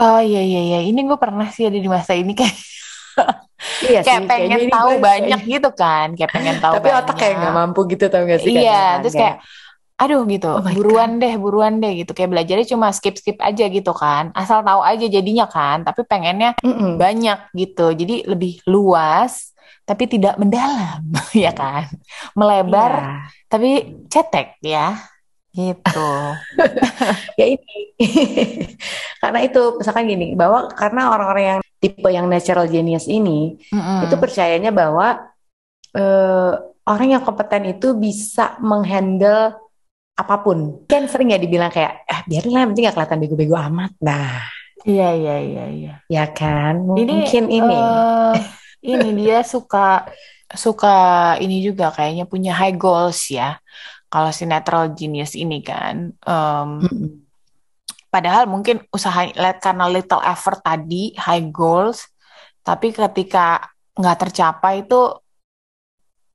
Oh 0.00 0.18
iya 0.18 0.42
iya 0.42 0.60
iya, 0.64 0.80
ini 0.82 1.06
gue 1.06 1.18
pernah 1.20 1.46
sih 1.52 1.68
ada 1.70 1.78
di 1.78 1.86
masa 1.86 2.18
ini 2.18 2.34
kayak 2.34 2.56
Iya 3.84 4.00
kayak 4.00 4.22
sih, 4.24 4.28
pengen 4.28 4.60
tahu 4.72 4.90
banyak 4.96 5.40
gitu 5.44 5.70
kan, 5.76 6.16
kayak 6.16 6.32
pengen 6.32 6.56
tahu 6.64 6.80
Tapi 6.80 6.88
otak 6.96 7.16
kayak 7.20 7.36
banyak. 7.36 7.40
nggak 7.44 7.54
mampu 7.60 7.80
gitu 7.92 8.04
tau 8.08 8.24
gak 8.24 8.40
sih? 8.40 8.56
Iya, 8.56 9.04
terus 9.04 9.12
kayak 9.12 9.36
aduh 10.00 10.24
gitu 10.24 10.48
Oh 10.48 10.64
buruan 10.64 11.20
deh 11.20 11.36
buruan 11.36 11.76
deh 11.76 11.92
gitu 12.00 12.16
kayak 12.16 12.32
belajarnya 12.32 12.66
cuma 12.72 12.88
skip 12.96 13.20
skip 13.20 13.36
aja 13.44 13.68
gitu 13.68 13.92
kan 13.92 14.32
asal 14.32 14.64
tahu 14.64 14.80
aja 14.80 15.04
jadinya 15.04 15.44
kan 15.44 15.84
tapi 15.84 16.08
pengennya 16.08 16.56
Mm-mm. 16.64 16.96
banyak 16.96 17.52
gitu 17.52 17.92
jadi 17.92 18.24
lebih 18.24 18.64
luas 18.64 19.52
tapi 19.84 20.08
tidak 20.08 20.40
mendalam 20.40 21.04
ya 21.36 21.52
kan 21.52 21.84
melebar 22.32 22.92
Iya. 22.96 23.12
tapi 23.52 23.68
cetek 24.08 24.56
ya 24.64 24.96
gitu 25.52 26.10
Ya 27.40 27.46
ini. 27.50 27.76
Karena 29.20 29.38
itu 29.44 29.60
misalkan 29.80 30.04
gini, 30.08 30.32
bahwa 30.38 30.70
karena 30.72 31.10
orang-orang 31.12 31.44
yang 31.56 31.60
tipe 31.80 32.08
yang 32.08 32.26
natural 32.28 32.68
genius 32.68 33.08
ini 33.08 33.56
Mm-mm. 33.72 34.04
itu 34.06 34.14
percayanya 34.16 34.70
bahwa 34.70 35.20
eh, 35.96 36.52
orang 36.86 37.08
yang 37.08 37.22
kompeten 37.24 37.64
itu 37.72 37.96
bisa 37.96 38.56
menghandle 38.60 39.56
apa 40.20 40.44
pun. 40.44 40.84
Kan 40.84 41.08
sering 41.08 41.32
ya 41.32 41.38
dibilang 41.40 41.72
kayak, 41.72 42.04
eh 42.04 42.20
biarin 42.28 42.52
lah, 42.52 42.60
yang 42.64 42.70
penting 42.72 42.84
gak 42.88 42.96
kelihatan 42.96 43.18
bego-bego 43.20 43.56
amat. 43.56 43.90
Nah, 44.04 44.44
iya 44.84 45.12
iya 45.12 45.36
iya 45.40 45.64
iya 45.68 45.94
ya 46.08 46.24
kan? 46.32 46.80
ini 46.96 47.24
Mungkin 47.24 47.44
ini. 47.52 47.76
eh, 47.76 48.36
ini 48.80 49.08
dia 49.16 49.44
suka 49.44 50.08
suka 50.50 50.96
ini 51.38 51.60
juga 51.60 51.92
kayaknya 51.92 52.24
punya 52.26 52.56
high 52.56 52.74
goals 52.74 53.30
ya 53.30 53.60
kalau 54.10 54.34
si 54.34 54.48
natural 54.48 54.90
genius 54.96 55.38
ini 55.38 55.62
kan 55.62 56.10
Mm-mm. 56.26 57.30
Padahal 58.10 58.50
mungkin 58.50 58.82
usaha 58.90 59.22
karena 59.62 59.86
little 59.86 60.18
effort 60.26 60.58
tadi 60.66 61.14
high 61.14 61.46
goals, 61.54 62.10
tapi 62.66 62.90
ketika 62.90 63.70
nggak 63.94 64.18
tercapai 64.26 64.82
itu 64.82 65.14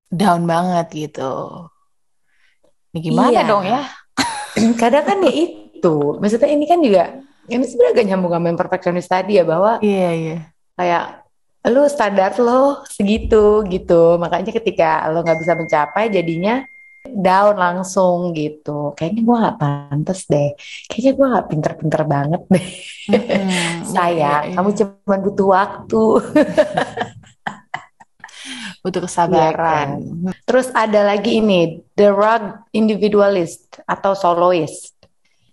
down 0.07 0.47
banget 0.47 0.87
gitu. 0.95 1.67
Ini 2.95 2.99
gimana 3.03 3.27
Iya. 3.35 3.43
dong 3.43 3.63
ya? 3.67 3.81
Kadang 4.81 5.03
kan 5.03 5.19
ya 5.19 5.33
itu. 5.35 5.95
Maksudnya 6.15 6.47
ini 6.47 6.63
kan 6.63 6.79
juga, 6.79 7.19
ini 7.51 7.63
sebenarnya 7.67 7.91
agak 7.91 8.05
nyambung 8.07 8.31
sama 8.31 8.45
yang 8.47 8.59
perfeksionis 8.59 9.07
tadi 9.11 9.35
ya, 9.35 9.43
bahwa 9.43 9.83
Iya 9.83 10.09
iya. 10.15 10.37
kayak 10.79 11.03
lu 11.65 11.81
standar 11.89 12.31
lo 12.39 12.85
segitu 12.85 13.65
gitu 13.65 14.21
makanya 14.21 14.53
ketika 14.53 15.09
lo 15.09 15.25
nggak 15.25 15.41
bisa 15.41 15.57
mencapai 15.57 16.13
jadinya 16.13 16.61
down 17.09 17.57
langsung 17.57 18.37
gitu 18.37 18.93
kayaknya 18.93 19.21
gua 19.25 19.37
nggak 19.41 19.57
pantas 19.57 20.29
deh 20.29 20.53
kayaknya 20.85 21.11
gua 21.17 21.27
nggak 21.33 21.47
pinter-pinter 21.49 22.01
banget 22.05 22.41
deh. 22.53 22.67
Iya, 23.09 23.17
iya, 23.25 23.65
sayang 23.81 24.43
iya. 24.45 24.55
kamu 24.57 24.69
cuma 24.77 25.15
butuh 25.25 25.47
waktu 25.57 26.01
butuh 28.85 29.01
Iya 29.01 29.09
kesabaran. 29.09 29.87
terus 30.45 30.69
ada 30.71 31.01
lagi 31.01 31.41
ini 31.41 31.81
the 31.97 32.13
rock 32.13 32.69
individualist 32.71 33.65
atau 33.83 34.13
soloist 34.13 34.93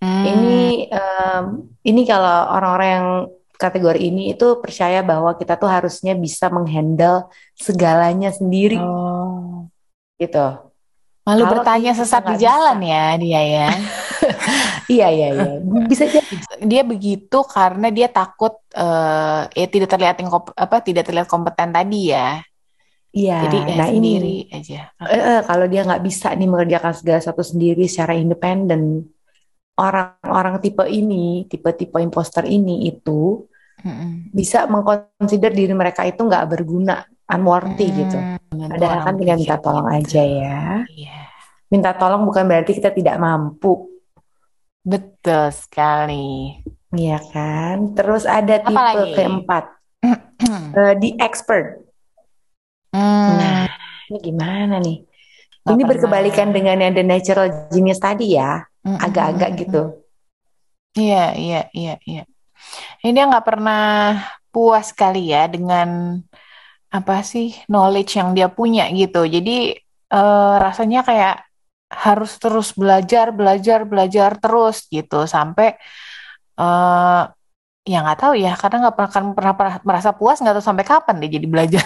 Hmm. 0.02 0.26
ini 0.26 0.90
em, 0.90 1.44
ini 1.86 2.02
kalau 2.02 2.50
orang-orang 2.50 2.88
yang 2.90 3.08
kategori 3.54 4.02
ini 4.02 4.34
itu 4.34 4.58
percaya 4.58 4.98
bahwa 4.98 5.30
kita 5.32 5.54
tuh 5.54 5.70
harusnya 5.70 6.18
bisa 6.18 6.50
menghandle 6.50 7.30
segalanya 7.54 8.34
sendiri 8.34 8.74
Oh. 8.76 9.70
gitu 10.18 10.58
Malu 11.22 11.46
Kalau 11.46 11.54
bertanya 11.54 11.94
sesat 11.94 12.26
di 12.26 12.42
jalan 12.42 12.82
bisa. 12.82 12.90
ya 12.90 13.04
dia 13.14 13.40
ya. 13.46 13.66
Iya 14.90 15.06
iya 15.08 15.28
iya 15.38 15.52
bisa 15.86 16.04
jadi. 16.04 16.34
Dia 16.66 16.82
begitu 16.82 17.38
karena 17.46 17.86
dia 17.88 18.10
takut 18.10 18.58
eh 18.74 19.40
ya 19.54 19.66
tidak 19.70 19.86
terlihat 19.86 20.18
apa 20.52 20.76
tidak 20.82 21.06
terlihat 21.06 21.30
kompeten 21.30 21.70
tadi 21.70 22.10
ya. 22.10 22.42
Iya. 23.18 23.34
Jadi 23.42 23.56
ya 23.70 23.78
Nah 23.78 23.88
sendiri 23.90 24.26
ini 24.26 24.48
aja. 24.56 24.76
eh, 25.14 25.22
eh, 25.30 25.40
kalau 25.48 25.66
dia 25.72 25.80
nggak 25.86 26.02
bisa 26.08 26.26
nih 26.38 26.48
mengerjakan 26.52 26.94
segala 26.98 27.20
satu 27.26 27.42
sendiri 27.50 27.82
secara 27.92 28.14
independen, 28.22 28.82
orang-orang 29.86 30.54
tipe 30.64 30.84
ini, 31.00 31.46
tipe-tipe 31.50 31.98
imposter 32.06 32.44
ini 32.56 32.74
itu 32.90 33.10
Mm-mm. 33.84 34.32
bisa 34.38 34.64
mengconsider 34.72 35.52
diri 35.52 35.74
mereka 35.76 36.02
itu 36.08 36.20
nggak 36.28 36.44
berguna, 36.52 37.04
unworthy 37.32 37.86
gitu. 38.04 38.18
Hmm, 38.52 38.68
Padahal 38.70 38.98
kan 39.04 39.14
tinggal 39.20 39.36
minta 39.36 39.56
tolong 39.60 39.88
gitu. 39.88 39.96
aja 39.96 40.20
ya. 40.24 40.50
Iya, 40.86 41.32
Minta 41.72 41.90
tolong 42.00 42.22
bukan 42.28 42.44
berarti 42.50 42.72
kita 42.78 42.90
tidak 42.98 43.16
mampu, 43.24 43.72
betul 44.90 45.44
sekali. 45.62 46.14
Iya 47.00 47.16
kan? 47.32 47.76
Terus 47.96 48.24
ada 48.38 48.54
Apa 48.68 48.80
tipe 48.80 48.88
lagi? 48.88 49.14
keempat, 49.16 49.64
eh, 50.76 50.94
the 51.00 51.10
expert. 51.20 51.80
Hmm, 52.92 53.38
Nah, 53.38 53.66
ini 54.10 54.18
gimana 54.28 54.74
nih? 54.82 54.96
nggak 55.62 55.78
Ini 55.78 55.82
pernah. 55.82 55.90
berkebalikan 55.90 56.48
dengan 56.56 56.76
yang 56.82 56.94
the 56.98 57.04
natural 57.06 57.48
genius 57.72 58.00
tadi 58.02 58.34
ya, 58.38 58.66
Mm-mm, 58.86 58.98
agak-agak 59.06 59.50
mm-mm. 59.54 59.58
gitu. 59.62 59.82
Iya, 60.98 61.16
iya, 61.40 61.56
iya, 61.78 61.90
iya. 62.08 62.20
Ini 63.02 63.10
dia 63.16 63.24
nggak 63.30 63.46
pernah 63.50 63.80
puas 64.52 64.88
kali 65.00 65.18
ya 65.34 65.40
dengan 65.54 65.88
apa 66.92 67.14
sih 67.24 67.46
knowledge 67.70 68.12
yang 68.20 68.30
dia 68.36 68.48
punya 68.52 68.82
gitu. 68.92 69.18
Jadi 69.34 69.52
eh, 70.14 70.54
rasanya 70.64 70.98
kayak 71.08 71.34
harus 72.04 72.30
terus 72.40 72.68
belajar, 72.80 73.26
belajar, 73.38 73.78
belajar 73.90 74.30
terus 74.42 74.76
gitu 74.94 75.16
sampai 75.28 75.76
eh 76.60 77.20
ya 77.92 77.96
nggak 78.04 78.18
tahu 78.22 78.34
ya 78.44 78.50
karena 78.60 78.76
nggak 78.88 78.96
pernah 78.98 79.10
pernah, 79.38 79.54
pernah 79.58 79.74
merasa 79.88 80.10
puas 80.18 80.36
nggak 80.40 80.54
tahu 80.58 80.66
sampai 80.70 80.86
kapan 80.90 81.16
dia 81.22 81.30
jadi 81.38 81.48
belajar 81.54 81.84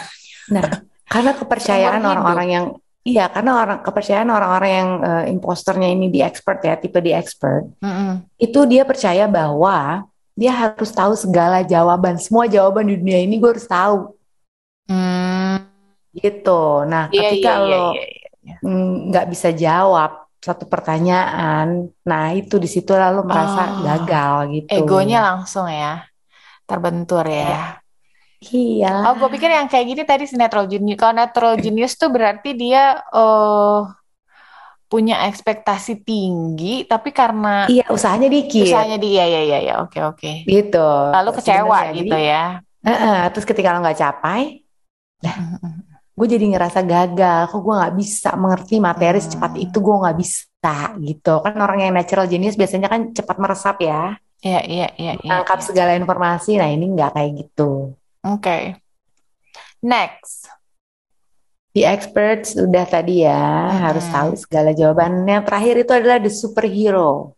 Nah, 0.54 0.66
karena 1.06 1.32
kepercayaan 1.34 2.02
orang-orang 2.02 2.48
yang 2.50 2.64
iya, 3.06 3.30
karena 3.30 3.62
orang 3.62 3.78
kepercayaan 3.86 4.26
orang-orang 4.26 4.70
yang 4.70 4.90
eh, 5.02 5.24
imposternya 5.30 5.88
ini 5.94 6.10
di 6.10 6.20
expert 6.20 6.58
ya, 6.66 6.74
tipe 6.74 6.98
di 6.98 7.14
expert, 7.14 7.62
Mm-mm. 7.78 8.26
itu 8.36 8.60
dia 8.66 8.82
percaya 8.82 9.30
bahwa 9.30 10.02
dia 10.36 10.52
harus 10.52 10.90
tahu 10.92 11.14
segala 11.16 11.62
jawaban, 11.64 12.18
semua 12.18 12.44
jawaban 12.50 12.84
di 12.90 12.98
dunia 12.98 13.22
ini 13.22 13.38
gue 13.38 13.50
harus 13.56 13.64
tahu 13.66 14.12
Hmm, 14.86 15.58
gitu. 16.14 16.86
Nah, 16.86 17.10
iya 17.10 17.34
ketika 17.34 17.58
iya 17.58 17.58
iya 17.58 17.66
lo 17.66 17.84
iya 17.90 18.04
iya. 18.06 18.56
mm, 18.62 19.10
nggak 19.10 19.26
bisa 19.34 19.48
jawab 19.50 20.10
satu 20.38 20.62
pertanyaan, 20.70 21.90
nah 22.06 22.30
itu 22.30 22.54
di 22.62 22.70
situ 22.70 22.94
lalu 22.94 23.22
Oh. 23.22 23.26
merasa 23.26 23.82
gagal 23.82 24.34
gitu. 24.54 24.70
Egonya 24.78 25.18
langsung 25.26 25.66
ya 25.66 26.06
terbentur 26.70 27.26
ya. 27.26 27.82
Iya. 28.42 28.88
Oh, 29.08 29.14
gue 29.16 29.28
pikir 29.32 29.48
yang 29.48 29.68
kayak 29.70 29.86
gini 29.88 30.02
tadi 30.04 30.24
si 30.28 30.36
natural 30.36 30.68
genius. 30.68 30.98
Kalau 31.00 31.14
natural 31.16 31.54
genius 31.56 31.96
tuh 31.96 32.08
berarti 32.12 32.52
dia 32.52 33.00
eh 33.14 33.80
punya 34.86 35.26
ekspektasi 35.26 36.06
tinggi, 36.06 36.86
tapi 36.86 37.10
karena 37.10 37.66
Iya, 37.66 37.90
usahanya 37.90 38.30
dikit 38.30 38.70
usahanya 38.70 38.98
dia, 39.02 39.24
ya, 39.26 39.40
ya, 39.42 39.58
ya, 39.58 39.74
oke, 39.82 39.98
oke. 40.14 40.30
gitu. 40.46 40.86
Lalu 41.10 41.30
kecewa 41.42 41.74
Sebenarnya. 41.74 41.98
gitu 41.98 42.14
Jadi, 42.14 42.30
ya. 42.30 42.44
eh-eh, 42.86 43.20
terus 43.34 43.46
ketika 43.50 43.68
lo 43.74 43.78
nggak 43.82 43.98
capai, 43.98 44.42
gue 46.16 46.26
jadi 46.30 46.44
ngerasa 46.54 46.80
gagal. 46.86 47.40
Kok 47.52 47.60
gue 47.60 47.74
nggak 47.76 47.94
bisa 48.00 48.30
mengerti 48.38 48.74
materi 48.80 49.18
Hmm. 49.18 49.24
secepat 49.26 49.52
itu, 49.58 49.76
gue 49.82 49.96
nggak 50.02 50.16
bisa 50.22 50.74
gitu. 51.02 51.34
Kan 51.44 51.58
orang 51.60 51.78
yang 51.84 51.92
natural 51.92 52.26
genius 52.30 52.56
biasanya 52.56 52.88
kan 52.88 53.10
cepat 53.10 53.36
meresap 53.42 53.76
ya, 53.82 54.16
Iya, 54.46 54.60
iya, 54.70 54.86
iya, 55.00 55.12
iya. 55.18 55.30
tangkap 55.34 55.58
iya. 55.60 55.66
segala 55.66 55.90
informasi. 55.98 56.50
Nah 56.60 56.68
ini 56.70 56.84
nggak 56.94 57.10
kayak 57.16 57.30
gitu. 57.42 57.96
Oke. 58.26 58.76
Next. 59.80 60.50
The 61.76 61.84
experts 61.84 62.56
udah 62.56 62.88
tadi 62.88 63.22
ya, 63.22 63.68
harus 63.68 64.08
Mm-mm. 64.08 64.16
tahu 64.16 64.30
segala 64.40 64.70
jawaban. 64.72 65.28
Yang 65.28 65.44
terakhir 65.44 65.74
itu 65.84 65.92
adalah 65.92 66.18
the 66.18 66.32
superhero. 66.32 67.36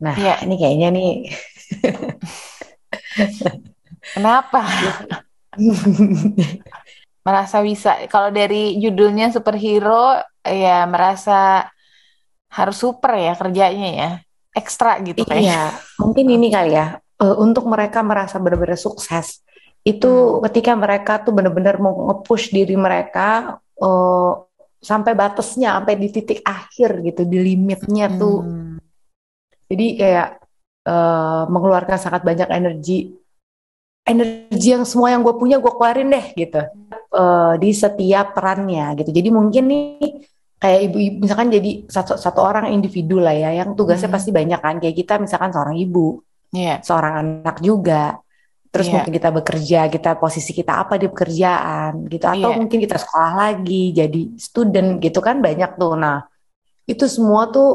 Nah, 0.00 0.14
Iya. 0.14 0.46
ini 0.46 0.54
kayaknya 0.56 0.88
nih 0.94 1.10
Kenapa? 4.16 4.64
Merasa 7.26 7.60
bisa. 7.60 8.00
Kalau 8.08 8.32
dari 8.32 8.80
judulnya 8.80 9.28
superhero, 9.28 10.16
ya 10.40 10.88
merasa 10.88 11.68
harus 12.48 12.80
super 12.80 13.12
ya 13.14 13.36
kerjanya 13.36 13.88
ya. 13.92 14.10
Ekstra 14.56 14.98
gitu 15.04 15.22
kayaknya. 15.22 15.52
Iya, 15.52 15.62
mungkin 16.00 16.26
ini 16.26 16.48
kali 16.48 16.72
ya. 16.74 16.96
eh, 17.20 17.36
untuk 17.36 17.68
mereka 17.68 18.00
merasa 18.00 18.40
benar-benar 18.40 18.80
sukses, 18.80 19.44
itu 19.80 20.42
ketika 20.48 20.76
mereka 20.76 21.24
tuh 21.24 21.32
benar-benar 21.32 21.80
mau 21.80 22.12
nge-push 22.12 22.52
diri 22.52 22.76
mereka 22.76 23.58
eh, 23.80 24.32
sampai 24.80 25.12
batasnya, 25.12 25.76
sampai 25.76 25.94
di 25.96 26.08
titik 26.08 26.40
akhir 26.44 27.04
gitu, 27.04 27.22
di 27.28 27.38
limitnya 27.40 28.08
tuh. 28.12 28.44
Hmm. 28.44 28.76
Jadi 29.70 29.86
kayak 30.00 30.28
eh, 30.88 31.42
mengeluarkan 31.48 31.96
sangat 31.96 32.22
banyak 32.24 32.48
energi, 32.52 33.12
energi 34.04 34.68
yang 34.72 34.84
semua 34.88 35.12
yang 35.12 35.20
gue 35.24 35.34
punya 35.36 35.60
gue 35.60 35.72
keluarin 35.72 36.10
deh 36.12 36.26
gitu 36.34 36.62
Eh, 37.10 37.54
di 37.58 37.74
setiap 37.74 38.38
perannya 38.38 38.94
gitu. 39.02 39.10
Jadi 39.10 39.28
mungkin 39.34 39.66
nih 39.66 40.22
kayak 40.62 40.80
ibu-ibu 40.86 41.26
misalkan 41.26 41.50
jadi 41.50 41.82
satu 41.90 42.14
satu 42.14 42.38
orang 42.38 42.70
individu 42.70 43.18
lah 43.18 43.34
ya, 43.34 43.50
yang 43.50 43.74
tugasnya 43.74 44.06
Hmm. 44.06 44.14
pasti 44.14 44.30
banyak 44.30 44.60
kan. 44.62 44.78
Kayak 44.78 44.94
kita 44.94 45.14
misalkan 45.18 45.50
seorang 45.50 45.74
ibu, 45.74 46.22
Iya. 46.54 46.78
seorang 46.86 47.14
anak 47.18 47.58
juga. 47.58 48.22
Terus 48.70 48.86
Iya. 48.86 48.94
mungkin 49.02 49.12
kita 49.18 49.30
bekerja, 49.34 49.80
kita 49.90 50.10
posisi 50.22 50.50
kita 50.54 50.72
apa 50.86 50.94
di 50.94 51.06
pekerjaan 51.10 52.06
gitu. 52.06 52.24
Atau 52.26 52.50
Iya. 52.54 52.58
mungkin 52.58 52.78
kita 52.78 52.96
sekolah 53.02 53.32
lagi, 53.34 53.90
jadi 53.90 54.20
student 54.38 55.02
gitu 55.02 55.18
kan 55.18 55.42
banyak 55.42 55.70
tuh. 55.74 55.94
Nah, 55.98 56.22
itu 56.86 57.04
semua 57.10 57.50
tuh 57.50 57.68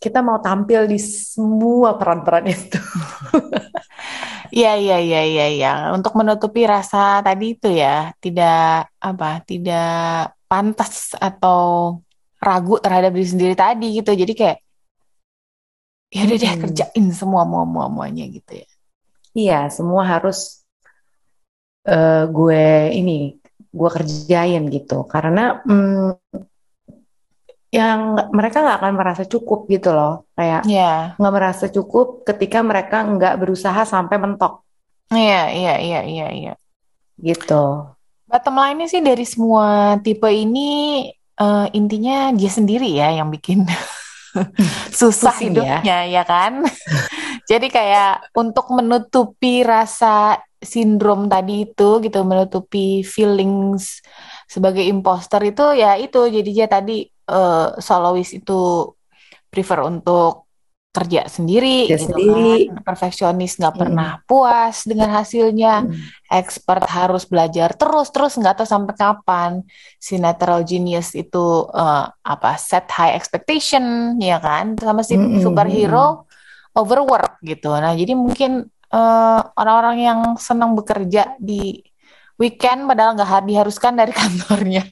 kita 0.00 0.22
mau 0.22 0.38
tampil 0.38 0.86
di 0.88 0.98
semua 1.02 1.98
peran-peran 2.00 2.46
itu. 2.48 2.78
Iya, 4.56 4.68
iya, 4.82 4.96
iya, 5.06 5.20
iya, 5.30 5.44
iya. 5.54 5.68
Untuk 5.96 6.12
menutupi 6.18 6.60
rasa 6.74 7.20
tadi 7.26 7.44
itu 7.54 7.68
ya, 7.82 7.88
tidak 8.24 8.88
apa, 9.08 9.26
tidak 9.48 9.84
pantas 10.50 11.12
atau 11.28 11.60
ragu 12.46 12.74
terhadap 12.84 13.10
diri 13.16 13.28
sendiri 13.32 13.54
tadi 13.58 13.84
gitu. 13.98 14.10
Jadi 14.22 14.32
kayak 14.40 14.58
ya 16.14 16.20
udah 16.24 16.36
deh 16.40 16.52
Mm-mm. 16.52 16.62
kerjain 16.64 17.06
semua 17.12 17.42
mua 17.44 17.64
mua 17.68 17.86
muanya 17.92 18.24
gitu 18.36 18.52
ya. 18.64 18.66
Iya, 19.34 19.68
semua 19.68 20.02
harus 20.06 20.64
eh, 21.88 22.24
gue 22.28 22.64
ini 22.94 23.36
gue 23.68 23.90
kerjain 23.92 24.62
gitu. 24.72 25.04
Karena 25.04 25.60
mm, 25.64 26.08
yang 27.68 28.16
mereka 28.32 28.64
nggak 28.64 28.78
akan 28.80 28.94
merasa 28.96 29.22
cukup 29.28 29.68
gitu 29.68 29.92
loh. 29.92 30.24
Kayak 30.32 30.64
Iya, 30.64 31.18
nggak 31.20 31.34
merasa 31.34 31.64
cukup 31.68 32.24
ketika 32.24 32.64
mereka 32.64 33.04
nggak 33.04 33.34
berusaha 33.36 33.84
sampai 33.84 34.16
mentok 34.16 34.68
iya, 35.12 35.48
iya, 35.52 35.74
iya, 35.80 36.00
iya, 36.04 36.26
iya. 36.32 36.52
gitu. 37.20 37.96
Bottom 38.28 38.60
line-nya 38.60 38.86
sih 38.92 39.00
dari 39.00 39.24
semua 39.24 39.96
tipe 40.04 40.28
ini 40.28 41.00
eh, 41.40 41.66
intinya 41.72 42.28
dia 42.36 42.50
sendiri 42.52 42.92
ya 42.92 43.08
yang 43.16 43.32
bikin 43.32 43.64
susah 44.98 45.34
ya. 45.36 45.42
hidupnya 45.44 45.98
ya 46.08 46.22
kan. 46.24 46.64
Jadi 47.50 47.72
kayak 47.72 48.32
untuk 48.36 48.68
menutupi 48.72 49.64
rasa 49.64 50.36
sindrom 50.58 51.30
tadi 51.30 51.64
itu 51.70 52.02
gitu, 52.02 52.18
menutupi 52.26 53.00
feelings 53.06 54.04
sebagai 54.48 54.84
imposter 54.84 55.40
itu 55.44 55.76
ya 55.76 55.96
itu 56.00 56.28
jadinya 56.28 56.66
tadi 56.66 57.04
eh, 57.08 57.68
soloist 57.78 58.32
itu 58.36 58.92
prefer 59.48 59.84
untuk 59.84 60.47
kerja 60.88 61.28
sendiri 61.28 61.86
Dia 61.86 62.00
gitu 62.00 62.10
sendiri. 62.10 62.72
kan. 62.72 62.82
Perfeksionis 62.82 63.54
nggak 63.60 63.74
Mm, 63.76 63.80
pernah 63.80 64.10
puas 64.24 64.76
dengan 64.88 65.10
hasilnya. 65.14 65.86
mm, 65.86 66.26
Expert 66.32 66.84
harus 66.88 67.24
belajar 67.24 67.72
terus 67.76 68.08
terus 68.10 68.34
nggak 68.34 68.62
tahu 68.62 68.68
sampai 68.68 68.94
kapan. 68.96 69.52
Si 70.00 70.16
natural 70.18 70.64
genius 70.66 71.12
itu 71.14 71.44
eh, 71.70 72.04
apa 72.08 72.50
set 72.58 72.88
high 72.90 73.14
expectation 73.14 74.16
ya 74.18 74.40
kan. 74.42 74.74
Sama 74.80 75.04
si 75.06 75.14
mm, 75.14 75.20
mm, 75.20 75.28
mm, 75.28 75.34
mm. 75.38 75.42
superhero 75.44 76.06
overwork 76.74 77.38
gitu. 77.42 77.70
Nah, 77.78 77.92
jadi 77.94 78.12
mungkin 78.16 78.66
eh, 78.90 79.40
orang-orang 79.54 79.96
yang 80.02 80.20
senang 80.40 80.72
bekerja 80.74 81.36
di 81.38 81.78
weekend 82.38 82.86
padahal 82.86 83.14
nggak 83.18 83.28
har- 83.28 83.46
diharuskan 83.46 83.94
dari 83.94 84.12
kantornya. 84.20 84.82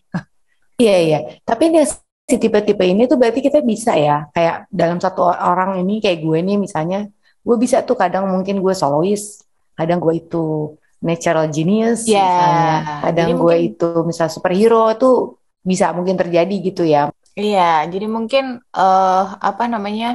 Iya, 0.76 0.96
iya. 1.00 1.18
Tapi 1.42 1.72
ini 1.72 1.80
si 2.26 2.36
tipe-tipe 2.42 2.82
ini 2.82 3.06
tuh 3.10 3.16
berarti 3.20 3.40
kita 3.46 3.62
bisa 3.62 3.92
ya. 3.94 4.26
Kayak 4.34 4.66
dalam 4.70 4.98
satu 4.98 5.20
orang 5.30 5.78
ini 5.82 6.02
kayak 6.02 6.18
gue 6.26 6.38
nih 6.42 6.56
misalnya, 6.58 6.98
gue 7.46 7.56
bisa 7.64 7.86
tuh 7.86 7.96
kadang 8.02 8.24
mungkin 8.34 8.58
gue 8.64 8.74
soloist, 8.74 9.46
kadang 9.78 9.98
gue 10.02 10.14
itu 10.22 10.74
natural 10.98 11.46
genius 11.54 12.00
Ya, 12.08 12.22
misalnya, 12.26 12.74
kadang 13.04 13.28
jadi 13.28 13.32
gue 13.38 13.54
mungkin 13.54 13.60
itu 13.70 13.86
misal 14.08 14.26
superhero 14.32 14.90
tuh 14.98 15.14
bisa 15.62 15.90
mungkin 15.96 16.16
terjadi 16.18 16.54
gitu 16.62 16.82
ya. 16.86 17.10
iya, 17.38 17.84
jadi 17.92 18.06
mungkin 18.16 18.44
eh 18.74 19.24
apa 19.48 19.64
namanya? 19.72 20.06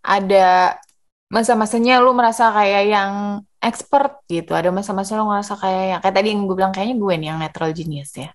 ada 0.00 0.76
masa-masanya 1.36 1.92
lu 2.04 2.10
merasa 2.18 2.44
kayak 2.56 2.82
yang 2.94 3.12
expert 3.60 4.12
gitu. 4.32 4.50
Ada 4.58 4.70
masa-masa 4.72 5.12
lu 5.18 5.24
ngerasa 5.30 5.54
kayak 5.62 5.84
yang 5.92 6.00
kayak 6.02 6.16
tadi 6.16 6.28
yang 6.32 6.40
gue 6.48 6.56
bilang 6.58 6.72
kayaknya 6.74 6.96
gue 7.02 7.14
nih 7.20 7.28
yang 7.30 7.38
natural 7.44 7.70
genius 7.78 8.12
ya. 8.16 8.28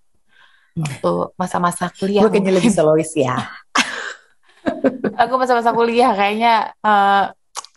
Waktu 0.76 1.12
masa-masa 1.40 1.88
kuliah 1.96 2.28
Gue 2.28 2.36
kayaknya 2.36 2.60
lebih 2.60 2.72
soloist 2.72 3.16
ya. 3.16 3.40
Aku 5.24 5.40
masa-masa 5.40 5.72
kuliah 5.72 6.12
kayaknya 6.12 6.76
eh 6.84 7.24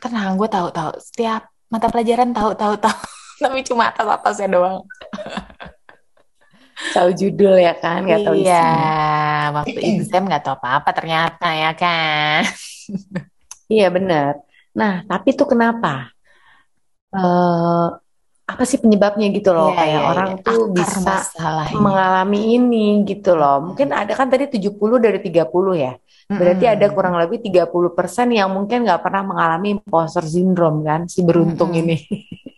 tenang 0.02 0.34
gue 0.34 0.48
tahu-tahu 0.50 0.98
setiap 0.98 1.46
mata 1.70 1.86
pelajaran 1.86 2.34
tahu-tahu 2.34 2.74
tahu. 2.78 2.98
Tapi 3.42 3.62
cuma 3.62 3.94
atas-atasnya 3.94 4.48
doang. 4.50 4.82
Tahu 6.94 7.10
judul 7.10 7.58
ya 7.58 7.74
kan, 7.74 8.06
nggak 8.06 8.22
tahu 8.22 8.38
Iya, 8.38 8.54
isinya. 8.54 9.50
waktu 9.50 9.78
exam 9.82 10.22
nggak 10.30 10.42
tahu 10.46 10.54
apa-apa 10.62 10.90
ternyata 10.94 11.48
ya 11.50 11.70
kan. 11.74 12.46
Iya 13.66 13.90
benar. 13.90 14.38
Nah, 14.78 15.02
tapi 15.10 15.34
tuh 15.34 15.50
kenapa? 15.50 16.14
Eh, 17.10 17.86
apa 18.48 18.64
sih 18.64 18.78
penyebabnya 18.82 19.28
gitu 19.36 19.52
loh? 19.52 19.70
Iya, 19.70 19.76
Kayak 19.78 19.92
iya, 20.00 20.06
iya. 20.08 20.10
orang 20.10 20.30
tuh 20.46 20.60
Akar 20.72 20.72
bisa 20.72 20.98
masalahnya. 21.04 21.80
mengalami 21.84 22.40
ini 22.56 22.86
gitu 23.04 23.36
loh. 23.36 23.56
Mungkin 23.72 23.92
ada 23.92 24.12
kan 24.16 24.28
tadi 24.32 24.48
70 24.48 24.96
dari 24.98 25.18
30 25.20 25.74
ya. 25.76 25.92
Berarti 26.28 26.64
ada 26.68 26.86
Mm-mm. 26.86 26.92
kurang 26.92 27.16
lebih 27.20 27.40
30% 27.44 28.28
yang 28.32 28.48
mungkin 28.52 28.84
nggak 28.84 29.00
pernah 29.04 29.22
mengalami 29.24 29.70
imposter 29.76 30.24
syndrome 30.24 30.84
kan, 30.84 31.08
si 31.08 31.22
beruntung 31.24 31.68
Mm-mm. 31.72 31.72
ini. 31.72 31.96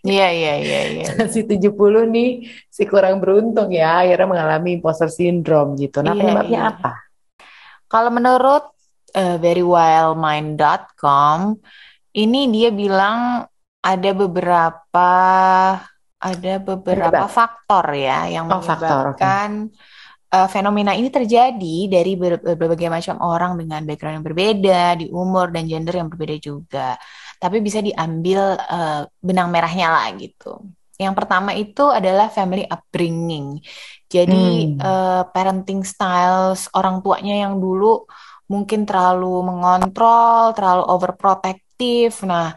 Iya, 0.01 0.29
iya, 0.33 0.55
iya, 0.59 0.81
iya. 0.97 1.05
Si 1.35 1.45
70 1.45 2.09
nih, 2.09 2.31
si 2.67 2.83
kurang 2.89 3.21
beruntung 3.23 3.71
ya, 3.71 4.01
akhirnya 4.03 4.27
mengalami 4.27 4.73
imposter 4.81 5.07
syndrome 5.13 5.77
gitu. 5.77 6.01
Nah, 6.03 6.17
Iya, 6.17 6.19
penyebabnya 6.19 6.61
iya. 6.61 6.71
apa? 6.73 6.93
Kalau 7.87 8.11
menurut 8.11 8.65
eh, 9.13 9.37
verywildmind.com, 9.39 11.39
ini 12.17 12.41
dia 12.51 12.71
bilang 12.73 13.45
ada 13.81 14.11
beberapa 14.13 15.09
ada 16.21 16.53
beberapa 16.61 17.25
Penyebab. 17.25 17.33
faktor 17.33 17.85
ya 17.97 18.29
yang 18.29 18.45
Oh, 18.51 18.61
faktor, 18.61 19.03
oke. 19.15 19.25
menyebabkan 19.25 19.51
eh, 20.35 20.49
fenomena 20.55 20.93
ini 20.99 21.09
terjadi 21.13 21.77
dari 21.95 22.13
ber- 22.21 22.45
berbagai 22.61 22.89
macam 22.93 23.17
orang 23.25 23.53
dengan 23.61 23.81
background 23.89 24.21
yang 24.21 24.27
berbeda, 24.29 24.83
di 25.01 25.07
umur 25.13 25.47
dan 25.55 25.65
gender 25.71 25.95
yang 26.01 26.09
berbeda 26.13 26.37
juga. 26.41 26.97
Tapi 27.43 27.57
bisa 27.67 27.81
diambil 27.81 28.41
eh, 28.61 29.03
benang 29.27 29.49
merahnya 29.55 29.87
lah 29.95 30.07
gitu. 30.21 30.61
Yang 31.01 31.15
pertama 31.19 31.51
itu 31.57 31.85
adalah 31.89 32.29
family 32.29 32.65
upbringing. 32.69 33.59
Jadi 34.13 34.35
Hmm. 34.35 34.81
eh, 34.81 35.23
parenting 35.35 35.81
styles 35.89 36.69
orang 36.77 37.01
tuanya 37.05 37.35
yang 37.49 37.57
dulu 37.65 38.05
mungkin 38.53 38.81
terlalu 38.89 39.47
mengontrol, 39.49 40.53
terlalu 40.57 40.83
overprotective. 40.93 42.15
Nah, 42.29 42.53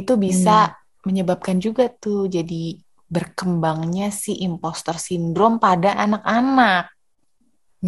itu 0.00 0.12
Hmm. 0.14 0.22
bisa 0.22 0.56
menyebabkan 1.02 1.58
juga 1.58 1.88
tuh 1.88 2.28
jadi 2.28 2.78
berkembangnya 3.08 4.12
si 4.12 4.36
imposter 4.44 4.96
syndrome 5.00 5.56
pada 5.56 5.96
anak-anak. 5.96 6.92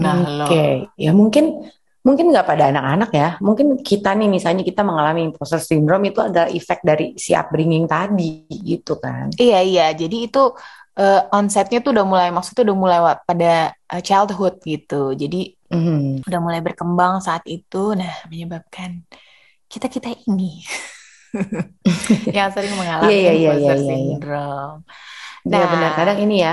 Nah, 0.01 0.15
loh. 0.25 0.47
Oke, 0.49 0.89
ya 0.97 1.11
mungkin 1.13 1.67
mungkin 2.01 2.33
nggak 2.33 2.47
pada 2.49 2.73
anak-anak 2.73 3.11
ya. 3.13 3.29
Mungkin 3.45 3.85
kita 3.85 4.17
nih 4.17 4.31
misalnya 4.33 4.65
kita 4.65 4.81
mengalami 4.81 5.29
imposter 5.29 5.61
syndrome 5.61 6.09
itu 6.09 6.25
adalah 6.25 6.49
efek 6.49 6.81
dari 6.81 7.13
si 7.21 7.37
upbringing 7.37 7.85
tadi 7.85 8.47
gitu 8.49 8.97
kan. 8.97 9.29
Iya, 9.37 9.61
iya. 9.61 9.87
Jadi 9.93 10.31
itu 10.31 10.43
eh, 10.97 11.21
onsetnya 11.33 11.81
tuh 11.85 11.93
udah 11.97 12.07
mulai, 12.09 12.29
maksudnya 12.33 12.71
udah 12.71 12.77
mulai 12.77 12.99
pada 13.29 13.53
eh, 13.73 14.03
childhood 14.03 14.63
gitu. 14.65 15.13
Jadi 15.13 15.53
Mhm. 15.71 16.27
udah 16.27 16.41
mulai 16.43 16.61
berkembang 16.65 17.23
saat 17.23 17.45
itu. 17.47 17.95
Nah, 17.95 18.27
menyebabkan 18.27 19.05
kita-kita 19.71 20.11
ini 20.27 20.65
yang 22.37 22.49
sering 22.55 22.75
Iya 23.03 23.15
mengalami 23.15 23.21
iya 23.23 23.33
iya 23.41 23.51
iya 23.61 23.71
imposter 23.71 23.77
iya. 23.83 23.95
iya. 24.05 24.17
syndrome. 24.21 24.81
Iya 25.55 25.65
benar. 25.73 25.91
Nah, 25.91 25.99
Kadang 25.99 26.19
ini 26.25 26.35
ya 26.47 26.51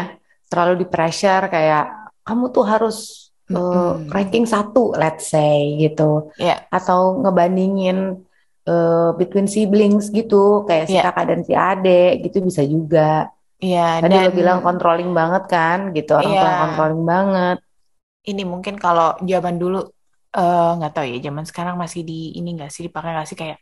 terlalu 0.49 0.73
di 0.81 0.85
pressure 0.93 1.43
kayak 1.53 1.83
kamu 2.27 2.43
tuh 2.55 2.65
harus 2.71 2.95
mm-mm. 3.51 4.07
ranking 4.13 4.45
satu, 4.53 4.79
let's 5.01 5.25
say 5.33 5.57
gitu, 5.81 6.03
Ya, 6.37 6.69
atau 6.75 6.99
ngebandingin 7.21 7.97
eh, 8.69 9.09
between 9.19 9.47
siblings 9.55 10.05
gitu, 10.17 10.35
kayak 10.67 10.85
si 10.91 10.95
ya, 10.95 11.01
kakak 11.03 11.25
dan 11.31 11.41
si 11.47 11.53
adik 11.55 12.09
gitu 12.25 12.37
bisa 12.47 12.63
juga. 12.75 13.01
ya. 13.71 13.79
Tadi 14.01 14.15
lo 14.23 14.29
Dan 14.31 14.37
bilang 14.37 14.57
controlling 14.65 15.09
banget 15.19 15.43
kan, 15.53 15.77
gitu 15.97 16.09
orang 16.19 16.33
tua 16.39 16.49
yang 16.51 16.59
ya, 16.59 16.63
controlling 16.63 17.03
banget. 17.13 17.57
ini 18.29 18.41
mungkin 18.53 18.75
kalau 18.83 19.05
zaman 19.31 19.55
dulu 19.61 19.77
eh, 20.37 20.59
nggak 20.77 20.91
tahu 20.95 21.05
ya, 21.11 21.17
zaman 21.27 21.45
sekarang 21.49 21.75
masih 21.83 22.01
di 22.09 22.13
ini 22.37 22.47
nggak 22.55 22.69
sih 22.73 22.81
dipakai 22.87 23.09
nggak 23.15 23.27
sih 23.29 23.37
kayak 23.41 23.57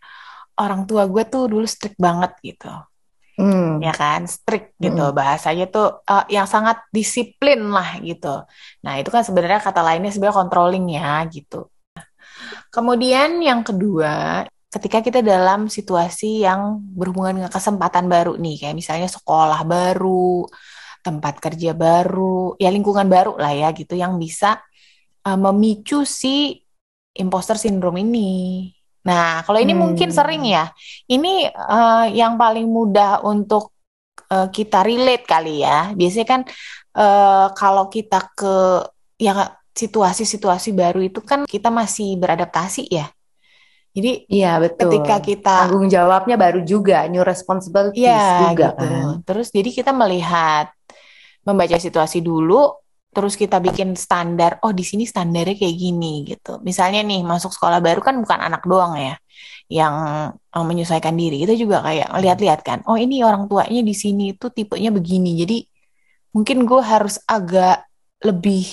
orang 0.59 0.87
tua 0.87 1.03
gue 1.07 1.23
tuh 1.27 1.51
dulu 1.51 1.65
strict 1.67 1.99
banget 1.99 2.31
gitu. 2.43 2.71
Hmm. 3.35 3.83
ya 3.83 3.91
kan 3.91 4.23
strict 4.31 4.79
gitu 4.79 5.11
Mm-mm. 5.11 5.11
bahasanya 5.11 5.67
tuh 5.67 5.99
eh, 6.07 6.39
yang 6.39 6.47
sangat 6.47 6.87
disiplin 6.87 7.67
lah 7.67 7.99
gitu 7.99 8.47
nah 8.79 8.95
itu 8.95 9.11
kan 9.11 9.27
sebenarnya 9.27 9.59
kata 9.59 9.83
lainnya 9.83 10.07
sebenarnya 10.07 10.39
controlling 10.39 10.87
ya 10.95 11.19
gitu 11.27 11.67
kemudian 12.71 13.43
yang 13.43 13.59
kedua 13.59 14.47
ketika 14.71 15.03
kita 15.03 15.19
dalam 15.19 15.67
situasi 15.67 16.47
yang 16.47 16.79
berhubungan 16.95 17.43
dengan 17.43 17.51
kesempatan 17.51 18.07
baru 18.07 18.39
nih 18.39 18.55
kayak 18.55 18.75
misalnya 18.79 19.11
sekolah 19.11 19.67
baru 19.67 20.47
tempat 21.03 21.35
kerja 21.43 21.75
baru 21.75 22.55
ya 22.55 22.71
lingkungan 22.71 23.11
baru 23.11 23.35
lah 23.35 23.51
ya 23.51 23.75
gitu 23.75 23.99
yang 23.99 24.15
bisa 24.15 24.63
eh, 25.27 25.35
memicu 25.35 26.07
si 26.07 26.59
imposter 27.15 27.55
syndrome 27.55 28.03
ini 28.03 28.31
nah 29.05 29.45
kalau 29.45 29.59
ini 29.61 29.73
mungkin 29.77 30.09
sering 30.09 30.41
Hmm. 30.43 30.53
ya 30.55 30.65
ini 31.13 31.45
eh, 31.49 32.05
yang 32.19 32.33
paling 32.41 32.65
mudah 32.77 33.21
untuk 33.21 33.63
eh, 34.33 34.47
kita 34.49 34.81
relate 34.85 35.25
kali 35.29 35.61
ya. 35.65 35.93
Biasanya 35.93 36.27
kan 36.33 36.41
eh, 36.97 37.47
kalau 37.59 37.85
kita 37.95 38.19
ke 38.33 38.55
ya 39.21 39.33
situasi-situasi 39.75 40.69
baru 40.75 40.99
itu 41.03 41.19
kan 41.23 41.43
kita 41.47 41.69
masih 41.79 42.15
beradaptasi 42.21 42.83
ya. 42.91 43.05
Jadi 43.95 44.27
Iya, 44.27 44.59
ketika 44.79 45.15
betul. 45.21 45.27
kita 45.29 45.49
Tanggung 45.55 45.87
jawabnya 45.87 46.35
baru 46.35 46.59
juga, 46.65 47.05
new 47.11 47.23
responsibilities 47.23 48.03
ya 48.03 48.21
juga 48.35 48.75
gitu. 48.75 48.83
kan. 48.83 49.05
Terus 49.27 49.47
jadi 49.55 49.69
kita 49.71 49.91
melihat 49.95 50.67
membaca 51.47 51.77
situasi 51.79 52.19
dulu, 52.25 52.73
terus 53.15 53.33
kita 53.39 53.57
bikin 53.63 53.95
standar. 53.95 54.59
Oh, 54.61 54.75
di 54.75 54.83
sini 54.83 55.07
standarnya 55.07 55.55
kayak 55.55 55.75
gini 55.79 56.27
gitu. 56.27 56.59
Misalnya 56.67 56.99
nih 57.07 57.23
masuk 57.23 57.55
sekolah 57.55 57.79
baru 57.79 58.03
kan 58.03 58.19
bukan 58.19 58.39
anak 58.43 58.67
doang 58.67 58.99
ya 58.99 59.15
yang 59.71 59.95
eh, 60.35 60.65
menyesuaikan 60.65 61.15
diri. 61.15 61.47
Kita 61.47 61.55
juga 61.55 61.79
kayak 61.87 62.11
lihat-lihat 62.11 62.59
kan. 62.67 62.79
Oh, 62.85 62.99
ini 62.99 63.23
orang 63.23 63.47
tuanya 63.47 63.81
di 63.81 63.95
sini 63.95 64.35
itu 64.35 64.51
tipenya 64.51 64.91
begini. 64.91 65.31
Jadi 65.41 65.57
mungkin 66.35 66.67
gue 66.67 66.81
harus 66.83 67.15
agak 67.25 67.87
lebih 68.21 68.67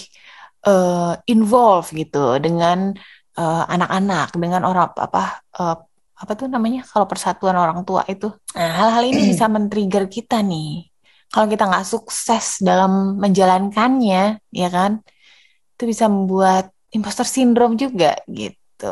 eh, 0.66 1.14
involve 1.31 1.88
gitu 1.94 2.37
dengan 2.42 2.92
eh, 3.38 3.64
anak-anak, 3.70 4.35
dengan 4.37 4.62
orang 4.66 4.90
apa 4.98 5.22
eh, 5.55 5.76
apa 6.22 6.33
tuh 6.38 6.46
namanya 6.46 6.87
kalau 6.87 7.07
persatuan 7.11 7.59
orang 7.59 7.83
tua 7.83 8.07
itu. 8.07 8.31
Nah, 8.55 8.70
hal-hal 8.78 9.11
ini 9.11 9.35
bisa 9.35 9.50
men-trigger 9.50 10.07
kita 10.07 10.38
nih. 10.38 10.91
Kalau 11.32 11.46
kita 11.52 11.64
nggak 11.70 11.86
sukses 11.92 12.46
dalam 12.68 12.92
menjalankannya, 13.22 14.18
ya 14.60 14.68
kan, 14.76 14.92
itu 15.74 15.84
bisa 15.92 16.06
membuat 16.14 16.64
imposter 16.96 17.26
syndrome 17.36 17.74
juga 17.82 18.08
gitu. 18.40 18.86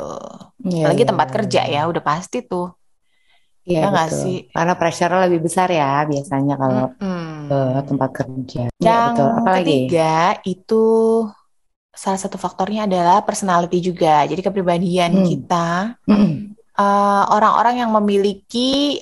Iya, 0.68 0.84
Apalagi 0.84 1.02
iya, 1.02 1.10
tempat 1.10 1.28
kerja 1.36 1.60
ya, 1.74 1.80
udah 1.90 2.02
pasti 2.10 2.38
tuh. 2.50 2.66
Iya, 3.68 3.80
Ya 3.80 3.86
nggak 3.92 4.10
betul. 4.10 4.22
sih? 4.22 4.36
Karena 4.54 4.72
pressure 4.80 5.12
lebih 5.24 5.40
besar 5.46 5.68
ya 5.78 5.84
biasanya 6.10 6.52
kalau 6.62 6.82
ke 7.48 7.54
Mm-mm. 7.54 7.80
tempat 7.88 8.10
kerja. 8.18 8.60
Iya, 8.82 8.96
Yang 8.96 9.06
betul. 9.06 9.28
Apalagi? 9.38 9.72
ketiga 9.72 10.02
itu 10.52 10.74
salah 12.02 12.20
satu 12.24 12.36
faktornya 12.44 12.80
adalah 12.88 13.18
personality 13.28 13.78
juga. 13.88 14.14
Jadi 14.30 14.40
kepribadian 14.46 15.12
Hmm. 15.12 15.24
kita, 15.28 15.94
Mm-mm. 16.08 16.56
eh, 16.78 17.22
orang-orang 17.34 17.74
yang 17.82 17.90
memiliki 17.96 19.00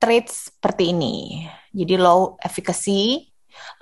traits 0.00 0.48
seperti 0.52 0.92
ini. 0.92 1.14
Jadi 1.70 1.94
low 1.98 2.36
efficacy. 2.42 3.30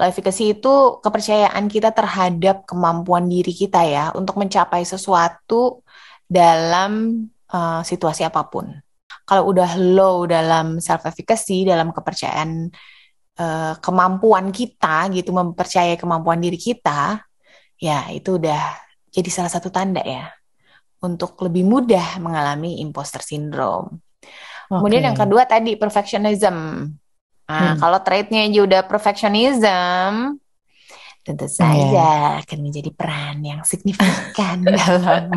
Low 0.00 0.06
efficacy 0.08 0.56
itu 0.56 1.00
kepercayaan 1.00 1.68
kita 1.68 1.92
terhadap 1.92 2.64
kemampuan 2.64 3.28
diri 3.28 3.52
kita 3.52 3.84
ya 3.84 4.04
untuk 4.16 4.40
mencapai 4.40 4.84
sesuatu 4.84 5.84
dalam 6.28 7.24
eh, 7.48 7.80
situasi 7.84 8.24
apa 8.24 8.48
pun. 8.48 8.68
Kalau 9.28 9.52
udah 9.52 9.76
low 9.76 10.24
dalam 10.24 10.80
self 10.80 11.04
efficacy, 11.04 11.68
dalam 11.68 11.92
kepercayaan 11.92 12.72
eh, 13.36 13.74
kemampuan 13.80 14.52
kita 14.52 15.08
gitu, 15.12 15.32
mempercayai 15.36 16.00
kemampuan 16.00 16.40
diri 16.40 16.56
kita, 16.56 17.20
ya 17.78 18.08
itu 18.10 18.36
udah 18.40 18.88
jadi 19.08 19.30
salah 19.32 19.52
satu 19.52 19.72
tanda 19.72 20.02
ya 20.04 20.28
untuk 20.98 21.38
lebih 21.46 21.62
mudah 21.62 22.18
mengalami 22.18 22.82
imposter 22.82 23.22
syndrome. 23.22 24.02
Kemudian 24.68 25.08
yang 25.08 25.16
kedua 25.16 25.48
tadi 25.48 25.80
perfectionism. 25.80 26.56
Nah, 27.48 27.74
Hmm. 27.74 27.80
kalau 27.80 27.98
traitnya 28.04 28.44
aja 28.44 28.60
udah 28.60 28.80
perfectionism, 28.84 30.36
tentu 31.24 31.46
saja 31.48 32.40
akan 32.44 32.58
menjadi 32.64 32.90
peran 32.92 33.36
yang 33.44 33.60
signifikan 33.64 34.64
dalam 34.78 35.32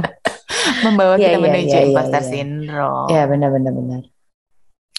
membawa 0.83 1.15
Iya, 1.19 1.27
kita 1.27 1.37
iya, 1.39 1.47
menuju 1.47 1.67
iya, 1.67 1.79
iya, 1.83 1.87
imposter 1.91 2.21
iya. 2.23 2.29
syndrome. 2.31 3.09
Iya, 3.11 3.21
benar-benar 3.31 3.73
benar. 3.79 4.01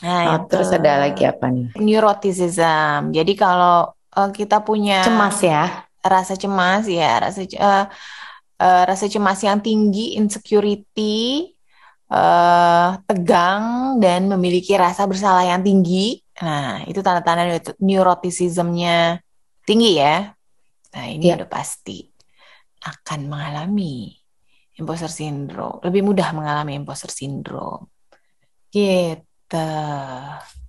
Nah, 0.02 0.34
Oh, 0.34 0.38
terus 0.50 0.68
ada 0.74 0.92
lagi 1.04 1.22
apa 1.28 1.46
nih? 1.52 1.66
neuroticism. 1.78 3.12
Jadi 3.16 3.32
kalau 3.38 3.92
eh, 4.16 4.30
kita 4.32 4.56
punya 4.64 5.04
Cemas 5.06 5.38
ya. 5.44 5.62
rasa 6.02 6.34
cemas 6.34 6.84
ya, 6.90 7.22
rasa 7.22 7.40
eh, 7.46 7.84
eh, 8.62 8.82
rasa 8.90 9.06
cemas 9.10 9.38
yang 9.44 9.58
tinggi, 9.62 10.18
insecurity, 10.18 11.52
eh, 12.12 12.88
tegang 13.08 13.64
dan 14.02 14.20
memiliki 14.32 14.72
rasa 14.78 15.06
bersalah 15.10 15.44
yang 15.46 15.62
tinggi. 15.62 16.21
Nah, 16.42 16.82
itu 16.90 16.98
tanda-tanda 17.00 17.46
neuro- 17.46 17.78
neuroticismnya 17.78 19.22
tinggi 19.62 20.02
ya. 20.02 20.34
Nah, 20.92 21.06
ini 21.06 21.30
Iya. 21.30 21.42
udah 21.42 21.48
pasti 21.48 22.10
akan 22.82 23.30
mengalami 23.30 24.10
imposter 24.74 25.06
syndrome, 25.06 25.78
lebih 25.86 26.02
mudah 26.02 26.34
mengalami 26.34 26.74
imposter 26.74 27.08
syndrome. 27.14 27.86
Gitu. 28.74 29.68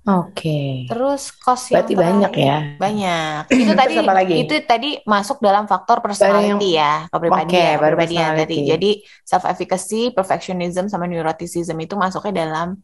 Oke. 0.04 0.84
Terus 0.92 1.32
cost 1.40 1.72
yang 1.72 1.88
Berarti 1.88 1.94
banyak 1.96 2.32
ya. 2.36 2.58
banyak. 2.76 3.42
Itu 3.56 3.72
tadi 3.72 3.96
lagi? 4.04 4.34
itu 4.44 4.54
tadi 4.68 4.90
masuk 5.08 5.40
dalam 5.40 5.64
faktor 5.64 6.04
Baru 6.04 6.12
yang 6.12 6.60
personality 6.60 6.70
ya, 6.76 7.08
oke, 7.08 7.12
kepribadian, 7.16 7.74
baru 7.80 7.96
kepribadian 7.96 8.30
tadi. 8.36 8.36
personality. 8.44 8.60
Jadi 8.68 8.92
self 9.24 9.44
efficacy, 9.48 10.02
perfectionism 10.12 10.92
sama 10.92 11.08
neuroticism 11.08 11.80
itu 11.80 11.96
masuknya 11.96 12.44
dalam 12.44 12.76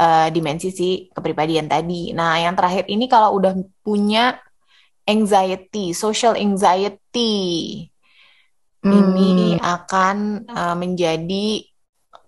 eh, 0.00 0.28
dimensi 0.34 0.68
si 0.78 0.88
kepribadian 1.14 1.66
tadi. 1.70 2.12
Nah, 2.18 2.38
yang 2.44 2.54
terakhir 2.58 2.84
ini 2.90 3.04
kalau 3.12 3.36
udah 3.38 3.52
punya 3.86 4.38
anxiety, 5.08 5.92
social 5.94 6.34
anxiety, 6.36 7.34
ini 8.98 9.56
Hmm, 9.56 9.60
akan 9.60 10.16
eh, 10.48 10.76
menjadi 10.82 11.44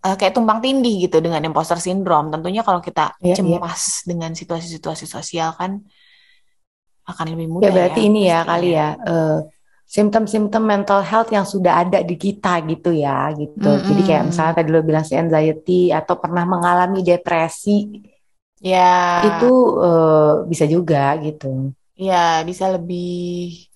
eh, 0.07 0.17
kayak 0.19 0.35
tumpang 0.37 0.59
tindih 0.65 0.95
gitu 1.09 1.17
dengan 1.25 1.43
imposter 1.49 1.79
syndrome. 1.87 2.29
Tentunya 2.35 2.63
kalau 2.67 2.81
kita 2.81 3.15
iya, 3.21 3.37
iya. 3.45 3.61
cemas 3.61 3.83
dengan 4.09 4.33
situasi-situasi 4.41 5.05
sosial 5.09 5.51
kan 5.61 5.73
akan 7.07 7.27
lebih 7.33 7.49
Ya 7.63 7.71
mudah 7.71 7.73
berarti 7.75 8.01
ya 8.01 8.07
ini 8.09 8.21
ya 8.31 8.39
kali 8.51 8.69
ya 8.77 8.89
eh, 9.07 9.39
simptom-simptom 9.87 10.63
mental 10.67 11.01
health 11.01 11.31
yang 11.31 11.47
sudah 11.47 11.87
ada 11.87 12.03
di 12.03 12.19
kita 12.19 12.59
gitu 12.67 12.91
ya 12.91 13.31
gitu. 13.39 13.71
Jadi 13.87 14.01
kayak 14.03 14.25
misalnya 14.35 14.55
tadi 14.59 14.69
lo 14.75 14.81
bilang 14.83 15.07
si 15.07 15.15
anxiety 15.15 15.95
atau 15.95 16.15
pernah 16.19 16.45
mengalami 16.45 17.01
depresi 17.07 18.03
Ya, 18.57 19.21
itu 19.29 19.53
eh, 19.85 20.33
bisa 20.49 20.65
juga 20.65 21.13
gitu. 21.21 21.71
ya 21.97 22.45
bisa 22.45 22.73
lebih 22.73 23.69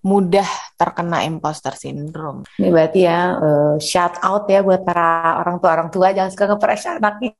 mudah 0.00 0.48
terkena 0.80 1.28
imposter 1.28 1.76
syndrome. 1.76 2.44
Ini 2.56 2.68
berarti 2.72 3.00
ya 3.04 3.36
eh, 3.36 3.74
shout 3.80 4.16
out 4.24 4.48
ya 4.48 4.64
buat 4.64 4.80
para 4.84 5.36
orang 5.44 5.60
tua 5.60 5.70
orang 5.76 5.88
tua 5.92 6.08
jangan 6.16 6.30
suka 6.32 6.44
nge-pressure 6.52 6.96
anaknya, 7.00 7.32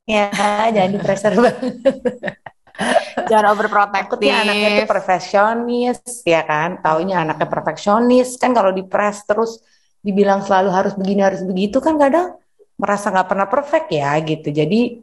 jangan 0.73 0.89
di-pressure 0.93 1.33
banget. 1.37 1.55
Jangan 3.29 3.45
Takutnya 3.91 4.33
anaknya 4.43 4.81
overprotective. 4.81 4.89
perfeksionis 4.89 5.99
ya 6.25 6.41
kan, 6.43 6.69
taunya 6.81 7.21
anaknya 7.23 7.47
perfeksionis 7.47 8.35
kan 8.41 8.51
kalau 8.51 8.71
di-press 8.73 9.23
terus 9.27 9.61
dibilang 10.01 10.41
selalu 10.41 10.69
harus 10.73 10.93
begini 10.97 11.21
harus 11.21 11.41
begitu 11.45 11.77
kan 11.77 11.95
kadang 12.01 12.35
merasa 12.81 13.13
nggak 13.13 13.29
pernah 13.29 13.47
perfect 13.47 13.87
ya 13.93 14.11
gitu. 14.25 14.49
Jadi 14.49 15.01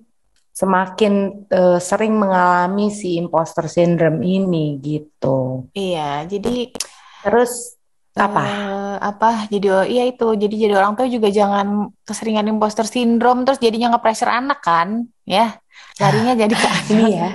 semakin 0.52 1.12
eh, 1.46 1.78
sering 1.78 2.14
mengalami 2.18 2.90
si 2.90 3.14
imposter 3.16 3.70
syndrome 3.70 4.20
ini 4.26 4.76
gitu. 4.82 5.70
Iya, 5.72 6.26
jadi 6.26 6.74
Terus 7.22 7.78
apa? 8.18 8.42
eh 8.42 8.96
apa 8.98 9.46
jadi 9.46 9.66
oh, 9.70 9.86
iya 9.86 10.02
itu 10.10 10.26
jadi 10.34 10.54
jadi 10.66 10.74
orang 10.74 10.98
tua 10.98 11.06
juga 11.06 11.30
jangan 11.30 11.86
keseringan 12.02 12.50
imposter 12.50 12.82
syndrome 12.82 13.46
terus 13.46 13.62
jadinya 13.62 13.94
nge-pressure 13.94 14.26
anak 14.26 14.58
kan 14.58 15.06
ya 15.22 15.54
larinya 15.98 16.34
jadi 16.34 16.54
ke 16.54 16.68
Ini 16.94 17.04
ya 17.10 17.28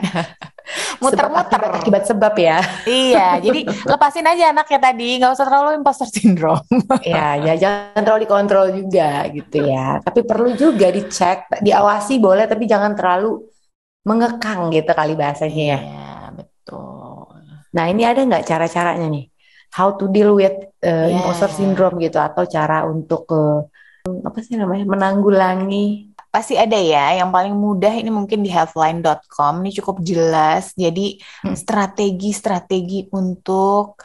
muter-muter 1.04 1.60
akibat 1.60 1.82
akibat 1.84 2.04
sebab 2.08 2.34
ya. 2.39 2.60
iya 2.88 3.36
jadi 3.43 3.67
lepasin 3.91 4.23
aja 4.23 4.56
anaknya 4.56 4.80
tadi 4.80 5.19
nggak 5.19 5.32
usah 5.36 5.45
terlalu 5.45 5.69
imposter 5.76 6.08
syndrome 6.08 6.63
Ya, 7.04 7.36
ya 7.36 7.54
jangan 7.60 8.02
terlalu 8.08 8.23
dikontrol 8.23 8.67
juga 8.71 9.28
gitu 9.36 9.67
ya. 9.67 9.99
Tapi 9.99 10.23
perlu 10.23 10.56
juga 10.56 10.88
dicek, 10.88 11.60
diawasi 11.60 12.23
boleh, 12.23 12.47
tapi 12.47 12.63
jangan 12.63 12.95
terlalu 12.95 13.43
mengekang 14.08 14.71
gitu 14.71 14.91
kali 14.95 15.19
bahasanya 15.19 15.63
ya. 15.76 15.80
iya 15.84 16.15
betul 16.32 17.13
Nah, 17.73 17.89
ini 17.89 18.06
ada 18.06 18.21
nggak 18.21 18.45
cara-caranya 18.45 19.08
nih? 19.10 19.26
How 19.73 19.97
to 19.97 20.06
deal 20.13 20.38
with 20.38 20.54
uh, 20.86 21.10
ya 21.10 21.17
imposter 21.17 21.49
syndrome 21.49 21.97
gitu 21.97 22.21
atau 22.21 22.45
cara 22.45 22.86
untuk 22.86 23.26
uh, 23.34 23.65
apa 24.06 24.39
sih 24.45 24.54
namanya 24.54 24.86
menanggulangi? 24.86 26.12
Pasti 26.34 26.54
ada 26.58 26.76
ya 26.93 27.22
yang 27.22 27.30
paling 27.36 27.54
mudah 27.65 27.93
ini 28.02 28.10
mungkin 28.10 28.39
di 28.46 28.50
healthline.com 28.56 29.54
ini 29.62 29.72
cukup 29.80 29.98
jelas. 30.10 30.74
Jadi 30.84 31.22
Hmm, 31.46 31.56
strategi-strategi 31.62 33.00
untuk 33.13 34.02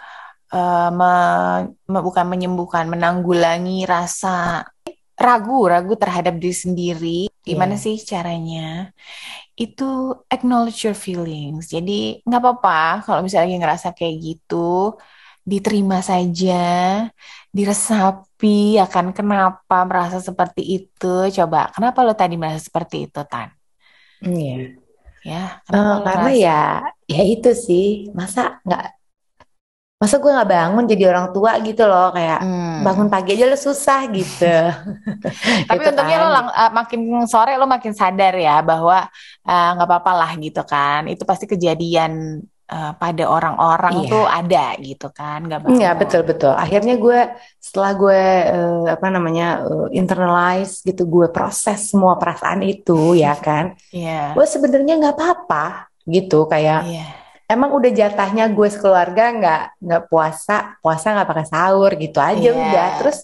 eh, 0.52 0.90
me- 0.98 1.62
me- 1.92 2.04
bukan 2.08 2.24
menyembuhkan 2.32 2.84
menanggulangi 2.92 3.84
rasa 3.84 4.64
ragu-ragu 5.18 5.92
terhadap 6.02 6.34
diri 6.42 6.56
sendiri. 6.64 7.20
Gimana 7.48 7.74
Iya. 7.74 7.82
sih 7.84 7.96
caranya? 8.10 8.92
Itu 9.58 9.84
acknowledge 10.30 10.86
your 10.86 10.94
feelings. 10.96 11.74
Jadi 11.74 12.22
nggak 12.26 12.40
apa-apa 12.42 13.02
kalau 13.04 13.20
misalnya 13.26 13.46
lagi 13.50 13.58
ngerasa 13.62 13.88
kayak 13.98 14.16
gitu 14.22 14.94
diterima 15.52 15.98
saja 16.10 16.54
diresapi 17.56 18.76
akan 18.84 19.06
kenapa 19.16 19.76
merasa 19.88 20.18
seperti 20.20 20.62
itu 20.76 21.14
coba 21.36 21.72
kenapa 21.74 21.98
lo 22.06 22.12
tadi 22.12 22.34
merasa 22.40 22.60
seperti 22.68 23.08
itu 23.08 23.20
Tan 23.32 23.48
Iya. 24.20 24.54
ya 25.24 25.42
kenapa 25.66 25.94
lo 25.98 26.04
karena 26.06 26.30
merasa 26.30 26.44
ya, 26.46 26.60
ya 27.06 27.22
itu 27.34 27.50
sih, 27.66 27.86
masa 28.18 28.40
nggak 28.66 28.82
masa 29.98 30.14
gue 30.22 30.30
nggak 30.30 30.50
bangun 30.54 30.84
jadi 30.86 31.04
orang 31.10 31.26
tua 31.34 31.52
gitu 31.66 31.82
loh 31.90 32.14
kayak 32.14 32.38
Hmm. 32.38 32.86
bangun 32.86 33.08
pagi 33.10 33.34
aja 33.34 33.50
lo 33.50 33.58
susah 33.58 34.00
gitu 34.14 34.46
Tapi 35.68 35.78
gitu 35.82 35.90
untungnya 35.90 36.16
kan 36.18 36.22
lo 36.22 36.28
lang- 36.36 36.54
eh, 36.54 36.70
makin 36.78 37.00
sore 37.26 37.52
lo 37.58 37.66
makin 37.66 37.92
sadar 37.98 38.34
ya 38.38 38.62
bahwa 38.62 38.98
eh, 39.50 39.68
nggak 39.74 39.88
apa-apa 39.90 40.12
lah 40.20 40.30
gitu 40.38 40.62
kan. 40.72 41.00
Itu 41.10 41.22
pasti 41.26 41.44
kejadian 41.50 42.12
eh, 42.68 42.92
pada 42.96 43.24
orang-orang 43.26 43.94
iya 43.94 44.10
tuh 44.12 44.24
ada 44.28 44.64
gitu 44.80 45.06
kan, 45.10 45.38
nggak 45.48 45.60
Iya 45.68 45.90
bangun. 45.92 46.00
betul 46.00 46.22
betul. 46.24 46.52
Akhirnya 46.54 46.94
gue 46.96 47.18
setelah 47.60 47.92
gue 47.96 48.20
eh, 48.54 48.84
apa 48.94 49.06
namanya 49.08 49.46
eh, 49.64 49.86
internalize 50.00 50.80
gitu, 50.84 51.02
gue 51.04 51.26
proses 51.28 51.78
semua 51.90 52.16
perasaan 52.20 52.60
itu 52.64 53.12
ya 53.16 53.32
kan. 53.46 53.76
Iya, 53.92 54.36
Gue 54.36 54.46
sebenarnya 54.48 54.94
nggak 55.00 55.14
apa-apa 55.16 55.64
gitu. 56.08 56.48
Kayak 56.48 56.88
iya, 56.88 57.04
emang 57.48 57.70
udah 57.76 57.90
jatahnya 57.92 58.44
gue 58.52 58.68
sekeluarga 58.68 59.22
nggak 59.36 59.60
nggak 59.84 60.02
puasa, 60.12 60.76
puasa 60.80 61.06
nggak 61.16 61.28
pakai 61.28 61.46
sahur 61.48 61.92
gitu 61.96 62.18
aja 62.20 62.48
iya, 62.48 62.52
udah. 62.52 62.88
Terus 63.00 63.18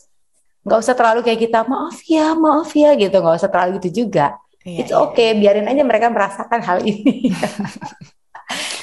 nggak 0.64 0.78
usah 0.80 0.94
terlalu 0.96 1.20
kayak 1.24 1.40
kita 1.44 1.59
maaf 1.68 1.96
ya 2.09 2.33
maaf 2.37 2.70
ya 2.72 2.96
gitu. 2.96 3.16
Nggak 3.20 3.37
usah 3.40 3.50
terlalu 3.52 3.70
gitu 3.80 4.04
juga. 4.09 4.37
iya, 4.64 4.80
It's 4.85 4.92
iya. 4.92 5.00
okay, 5.00 5.37
biarin 5.37 5.68
aja 5.68 5.83
mereka 5.85 6.09
merasakan 6.09 6.61
hal 6.64 6.78
ini. 6.85 7.28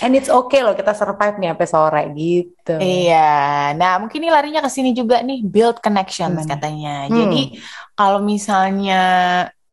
And 0.01 0.17
it's 0.17 0.27
okay 0.33 0.65
loh 0.65 0.73
kita 0.73 0.97
survive 0.97 1.37
nih 1.37 1.53
sampai 1.53 1.67
sore 1.69 2.03
gitu. 2.17 2.75
Iya, 2.81 3.71
nah 3.77 4.01
mungkin 4.01 4.17
ini 4.17 4.33
larinya 4.33 4.65
ke 4.65 4.69
sini 4.73 4.97
juga 4.97 5.21
nih, 5.21 5.45
build 5.45 5.77
connections 5.79 6.41
Gimana? 6.41 6.51
katanya. 6.57 6.95
Hmm. 7.05 7.15
Jadi 7.21 7.41
kalau 7.93 8.19
misalnya 8.21 9.01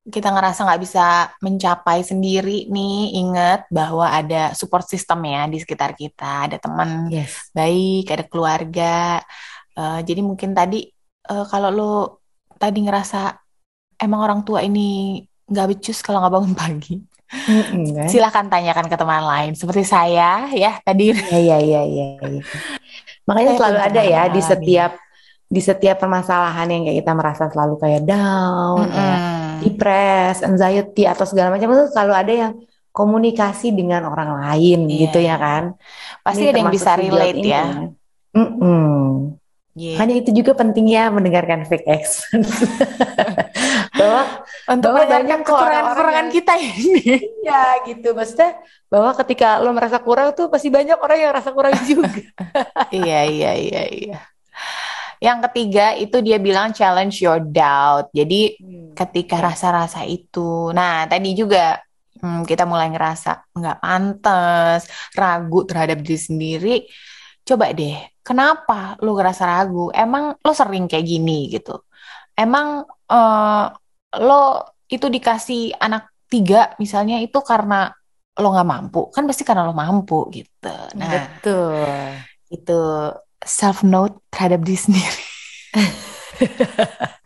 kita 0.09 0.29
ngerasa 0.33 0.65
nggak 0.65 0.83
bisa 0.85 1.07
mencapai 1.45 2.01
sendiri 2.01 2.69
nih, 2.69 3.21
ingat 3.21 3.69
bahwa 3.69 4.09
ada 4.09 4.53
support 4.57 4.85
system 4.89 5.21
ya 5.25 5.45
di 5.49 5.59
sekitar 5.61 5.93
kita, 5.97 6.49
ada 6.49 6.57
teman 6.61 7.09
Yes. 7.13 7.49
baik, 7.53 8.09
ada 8.13 8.25
keluarga. 8.25 9.21
Eh, 9.77 10.01
jadi 10.05 10.21
mungkin 10.25 10.53
tadi 10.57 10.89
eh, 11.29 11.45
kalau 11.49 11.69
lo 11.73 11.93
tadi 12.57 12.85
ngerasa 12.85 13.37
emang 14.01 14.21
orang 14.25 14.41
tua 14.49 14.65
ini 14.65 15.21
nggak 15.49 15.67
becus 15.77 16.01
kalau 16.05 16.21
nggak 16.25 16.35
bangun 16.37 16.55
pagi, 16.57 17.01
Mm-mm, 17.29 17.85
kan? 17.93 18.09
silahkan 18.09 18.47
tanyakan 18.49 18.87
ke 18.89 18.97
teman 18.97 19.25
lain. 19.25 19.53
Seperti 19.53 19.85
saya 19.85 20.49
ya 20.53 20.81
tadi 20.81 21.13
Iya, 21.13 21.57
iya, 21.61 21.81
iya, 21.85 22.07
iya. 22.25 22.41
Makanya 23.29 23.55
saya 23.55 23.59
selalu 23.61 23.79
ada 23.85 24.03
ya 24.03 24.23
di 24.33 24.41
setiap 24.41 24.93
di 25.49 25.61
setiap 25.65 25.97
permasalahan 26.01 26.69
yang 26.69 26.83
kayak 26.85 26.99
kita 27.05 27.13
merasa 27.17 27.45
selalu 27.49 27.75
kayak 27.81 28.05
down, 28.05 28.85
kayak 28.93 29.19
Mm-mm. 29.21 29.61
depres, 29.65 30.37
anxiety 30.45 31.09
atau 31.09 31.25
segala 31.25 31.57
macam 31.57 31.73
itu 31.73 31.85
selalu 31.93 32.13
ada 32.13 32.33
yang 32.33 32.53
komunikasi 32.93 33.73
dengan 33.73 34.09
orang 34.09 34.37
lain 34.43 34.89
Iya, 34.89 34.99
gitu 35.09 35.19
ya 35.25 35.37
kan. 35.41 35.63
pasti 36.25 36.45
Ini 36.45 36.51
ada 36.53 36.59
yang 36.61 36.73
bisa 36.73 36.91
relate 36.99 37.39
ini 37.39 37.49
ya. 37.49 37.65
ya. 37.65 37.67
Mm-mm. 38.37 38.99
Iya. 39.79 39.95
Makanya 39.95 40.15
itu 40.19 40.31
juga 40.35 40.53
pentingnya 40.59 41.07
mendengarkan 41.15 41.63
fake 41.65 41.87
experts. 41.87 42.27
bahwa 43.99 44.23
Untuk 44.73 44.91
bahwa 44.95 45.05
banyak 45.13 45.41
kok 45.47 45.59
kekurangan-kekurangan 45.59 46.27
kita 46.35 46.55
ini. 46.61 47.03
iya 47.43 47.55
gitu. 47.89 48.07
Maksudnya 48.19 48.51
bahwa 48.93 49.11
ketika 49.21 49.47
lo 49.63 49.71
merasa 49.77 49.99
kurang 50.07 50.29
tuh 50.39 50.47
pasti 50.53 50.69
banyak 50.77 50.97
orang 51.05 51.17
yang 51.23 51.31
merasa 51.35 51.51
kurang 51.57 51.75
juga. 51.91 52.09
Iya, 52.97 53.19
iya, 53.33 53.51
iya, 53.65 53.81
iya. 53.99 54.17
Yang 55.19 55.39
ketiga 55.51 55.85
itu 55.99 56.17
dia 56.23 56.39
bilang 56.39 56.71
challenge 56.71 57.19
your 57.25 57.43
doubt. 57.43 58.11
Jadi 58.15 58.55
Hmm, 58.59 58.99
ketika 58.99 59.39
rasa-rasa 59.43 60.03
itu, 60.07 60.71
nah 60.75 61.07
tadi 61.11 61.35
juga 61.39 61.79
hmm, 62.23 62.43
kita 62.47 62.67
mulai 62.67 62.91
ngerasa 62.95 63.51
nggak 63.55 63.77
pantas, 63.83 64.81
ragu 65.19 65.59
terhadap 65.69 65.99
diri 66.03 66.19
sendiri. 66.21 66.75
Coba 67.47 67.73
deh, 67.75 67.95
kenapa 68.27 68.95
lu 69.03 69.15
ngerasa 69.19 69.43
ragu? 69.49 69.91
Emang 69.95 70.37
lo 70.45 70.53
sering 70.55 70.87
kayak 70.91 71.07
gini 71.07 71.51
gitu? 71.55 71.83
Emang 72.39 72.87
eh, 73.11 73.65
lo 74.17 74.65
itu 74.89 75.07
dikasih 75.13 75.77
anak 75.77 76.09
tiga 76.33 76.73
misalnya 76.81 77.21
itu 77.21 77.37
karena 77.45 77.93
lo 78.39 78.49
nggak 78.55 78.69
mampu? 78.69 79.13
Kan 79.13 79.27
pasti 79.29 79.45
karena 79.45 79.67
lo 79.69 79.75
mampu 79.77 80.31
gitu. 80.33 80.77
Nah, 80.97 81.11
Betul. 81.11 81.85
itu 82.49 82.81
self 83.43 83.85
note 83.85 84.23
terhadap 84.31 84.65
diri 84.65 84.79
sendiri. 84.79 85.25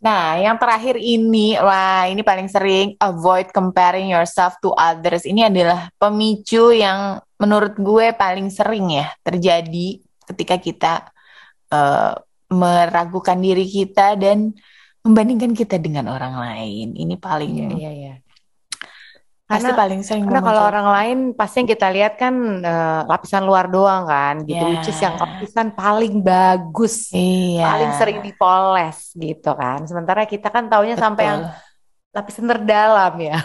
Nah, 0.00 0.40
yang 0.40 0.56
terakhir 0.56 0.96
ini, 0.96 1.60
wah 1.60 2.08
ini 2.08 2.24
paling 2.24 2.48
sering 2.48 2.96
avoid 2.96 3.52
comparing 3.52 4.08
yourself 4.08 4.56
to 4.64 4.72
others. 4.72 5.28
Ini 5.28 5.52
adalah 5.52 5.92
pemicu 6.00 6.72
yang 6.72 7.20
menurut 7.36 7.76
gue 7.76 8.16
paling 8.16 8.48
sering 8.48 8.96
ya 8.96 9.12
terjadi 9.20 10.00
ketika 10.24 10.56
kita 10.56 10.92
eh, 11.68 12.16
meragukan 12.48 13.36
diri 13.36 13.68
kita 13.68 14.16
dan 14.16 14.56
membandingkan 15.00 15.52
kita 15.52 15.76
dengan 15.76 16.08
orang 16.08 16.36
lain. 16.36 16.92
Ini 16.92 17.14
paling 17.16 17.52
Iya, 17.52 17.68
iya, 17.76 17.92
iya. 17.92 18.14
pasti 19.50 19.66
Karena 19.66 19.80
paling 19.82 20.00
sering 20.06 20.22
karena 20.30 20.46
kalau 20.46 20.62
orang 20.62 20.88
lain 20.94 21.18
pasti 21.34 21.58
yang 21.58 21.68
kita 21.68 21.90
lihat 21.90 22.14
kan 22.14 22.34
eh, 22.62 23.00
lapisan 23.02 23.42
luar 23.42 23.66
doang 23.66 24.06
kan 24.06 24.46
gitu, 24.46 24.62
Ya, 24.62 24.70
which 24.78 24.86
is 24.86 25.00
yang 25.02 25.18
lapisan 25.18 25.74
paling 25.74 26.22
bagus, 26.22 27.10
paling 27.10 27.90
iya, 27.90 27.98
sering 27.98 28.22
dipoles 28.22 29.10
gitu 29.18 29.50
kan. 29.58 29.82
Sementara 29.90 30.22
kita 30.22 30.54
kan 30.54 30.70
taunya 30.70 30.94
sampai 30.94 31.24
yang 31.26 31.40
betul. 31.50 32.14
lapisan 32.14 32.46
terdalam 32.46 33.14
ya. 33.18 33.38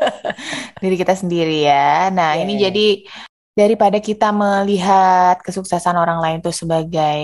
Diri 0.80 0.96
kita 0.96 1.12
sendiri 1.12 1.60
ya. 1.60 2.08
Nah, 2.08 2.40
ini 2.40 2.56
Yes. 2.56 2.62
jadi 2.64 2.86
daripada 3.52 3.98
kita 4.00 4.32
melihat 4.32 5.42
kesuksesan 5.42 5.92
orang 5.92 6.24
lain 6.24 6.38
itu 6.40 6.56
sebagai 6.56 7.20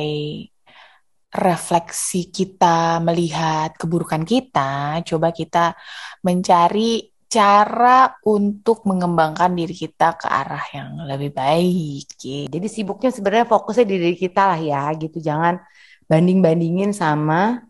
refleksi 1.34 2.30
kita 2.30 3.02
melihat 3.02 3.74
keburukan 3.74 4.22
kita, 4.22 5.02
coba 5.02 5.34
kita 5.34 5.74
mencari 6.22 7.10
cara 7.26 8.14
untuk 8.22 8.86
mengembangkan 8.86 9.50
diri 9.50 9.74
kita 9.74 10.14
ke 10.14 10.30
arah 10.30 10.62
yang 10.70 11.02
lebih 11.02 11.34
baik. 11.34 12.06
gitu. 12.14 12.46
Jadi 12.46 12.66
sibuknya 12.70 13.10
sebenarnya 13.10 13.50
fokusnya 13.50 13.82
di 13.82 13.96
diri 13.98 14.14
kita 14.14 14.54
lah 14.54 14.60
ya 14.62 14.94
gitu. 14.94 15.18
Jangan 15.18 15.58
banding-bandingin 16.06 16.94
sama 16.94 17.66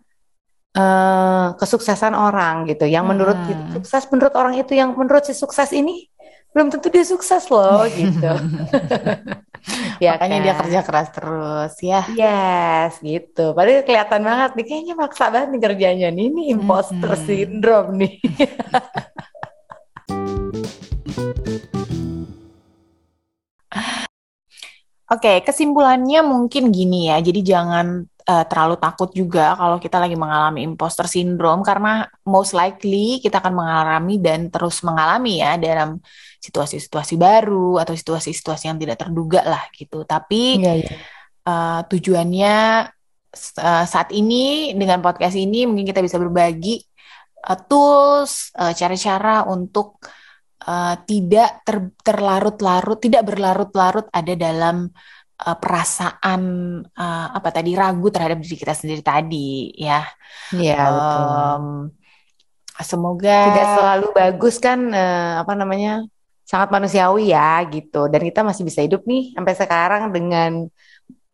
eh, 0.77 1.49
kesuksesan 1.57 2.13
orang 2.13 2.69
gitu. 2.69 2.85
Yang 2.85 3.05
menurut 3.09 3.39
kita 3.49 3.57
Mm-mm. 3.65 3.75
sukses 3.81 4.05
menurut 4.13 4.35
orang 4.37 4.55
itu 4.61 4.73
yang 4.77 4.93
menurut 4.93 5.25
si 5.25 5.33
sukses 5.33 5.73
ini 5.73 6.13
belum 6.53 6.69
tentu 6.69 6.93
dia 6.93 7.03
sukses 7.09 7.49
loh 7.49 7.89
gitu. 7.89 8.31
Ya 10.03 10.19
Makanya 10.19 10.39
dia 10.45 10.53
kan? 10.55 10.61
kerja 10.67 10.81
keras 10.85 11.09
terus 11.15 11.73
ya. 11.81 12.03
Yes, 12.11 13.01
gitu. 13.01 13.55
Padahal 13.57 13.83
kelihatan 13.87 14.23
banget 14.29 14.51
nih, 14.59 14.65
kayaknya 14.69 14.95
maksa 14.99 15.25
banget 15.33 15.49
nih 15.55 15.63
kerjanya 15.65 16.09
nih. 16.13 16.25
Ini 16.31 16.43
imposter 16.53 17.13
Mm-mm. 17.15 17.25
syndrome 17.27 17.91
nih. 18.01 18.15
Oke, 25.13 25.45
kesimpulannya 25.47 26.21
mungkin 26.25 26.73
gini 26.73 27.13
ya. 27.13 27.21
Jadi 27.21 27.41
jangan 27.45 28.09
eh, 28.25 28.45
terlalu 28.49 28.77
takut 28.81 29.13
juga 29.13 29.53
kalau 29.55 29.77
kita 29.77 30.01
lagi 30.01 30.17
mengalami 30.17 30.65
imposter 30.65 31.05
syndrome 31.05 31.61
karena 31.61 32.09
most 32.25 32.57
likely 32.57 33.21
kita 33.21 33.39
akan 33.45 33.53
mengalami 33.53 34.17
dan 34.17 34.49
terus 34.49 34.81
mengalami 34.81 35.45
ya 35.45 35.61
dalam 35.61 36.01
situasi-situasi 36.41 37.17
baru 37.17 37.81
atau 37.81 37.93
situasi-situasi 37.97 38.69
yang 38.69 38.77
tidak 38.81 39.01
terduga 39.01 39.41
lah 39.45 39.65
gitu. 39.73 40.05
Tapi 40.05 40.61
Iya, 40.61 40.73
iya. 40.81 40.97
eh, 41.45 41.81
tujuannya 41.89 42.57
eh, 43.61 43.85
saat 43.89 44.09
ini 44.13 44.73
dengan 44.77 45.01
podcast 45.05 45.37
ini 45.37 45.69
mungkin 45.69 45.85
kita 45.89 46.01
bisa 46.05 46.17
berbagi 46.21 46.81
eh, 47.49 47.59
tools, 47.69 48.53
eh, 48.57 48.73
cara-cara 48.73 49.45
untuk 49.49 50.01
eh, 50.65 50.95
tidak 51.09 51.61
ter- 51.65 51.93
terlarut-larut, 52.01 52.99
tidak 53.01 53.23
berlarut-larut 53.29 54.07
ada 54.13 54.33
dalam 54.37 54.89
eh, 55.35 55.57
perasaan 55.59 56.43
eh, 56.87 57.29
apa 57.35 57.49
tadi 57.51 57.75
ragu 57.75 58.09
terhadap 58.11 58.39
diri 58.39 58.57
kita 58.59 58.75
sendiri 58.75 59.03
tadi 59.03 59.75
ya. 59.75 60.07
Iya, 60.55 60.83
betul. 60.91 61.25
Em, 61.25 61.67
semoga 62.83 63.39
Tidak 63.51 63.69
selalu 63.79 64.07
bagus 64.15 64.57
kan, 64.63 64.79
eh, 64.91 65.33
apa 65.43 65.53
namanya, 65.55 66.07
sangat 66.45 66.69
manusiawi 66.71 67.33
ya 67.33 67.65
gitu. 67.73 68.07
Dan 68.13 68.23
kita 68.23 68.45
masih 68.45 68.63
bisa 68.63 68.85
hidup 68.85 69.03
nih 69.09 69.33
sampai 69.33 69.55
sekarang 69.57 70.03
dengan 70.13 70.69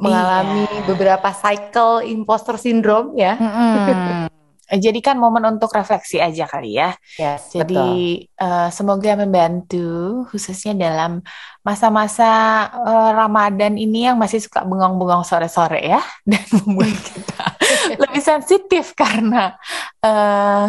mengalami 0.00 0.64
iya. 0.64 0.82
beberapa 0.88 1.28
cycle 1.36 2.00
imposter 2.08 2.56
syndrome 2.56 3.12
ya. 3.20 3.36
Mm-mm. 3.36 4.29
Jadikan 4.70 5.18
momen 5.18 5.42
untuk 5.58 5.74
refleksi 5.74 6.22
aja 6.22 6.46
kali 6.46 6.78
ya. 6.78 6.94
Yes, 7.18 7.50
Jadi 7.50 8.26
betul. 8.26 8.46
eh, 8.46 8.68
semoga 8.70 9.10
membantu 9.18 10.22
khususnya 10.30 10.78
dalam 10.78 11.18
masa-masa 11.66 12.30
eh, 12.70 13.10
Ramadan 13.18 13.74
ini 13.74 14.06
yang 14.06 14.16
masih 14.16 14.38
suka 14.38 14.62
bengong-bengong 14.62 15.26
sore-sore 15.26 15.82
ya 15.82 15.98
dan 16.30 16.44
membuat 16.62 16.94
kita 16.94 17.44
lebih 18.02 18.22
sensitif 18.22 18.94
karena 18.94 19.58
eh, 20.04 20.66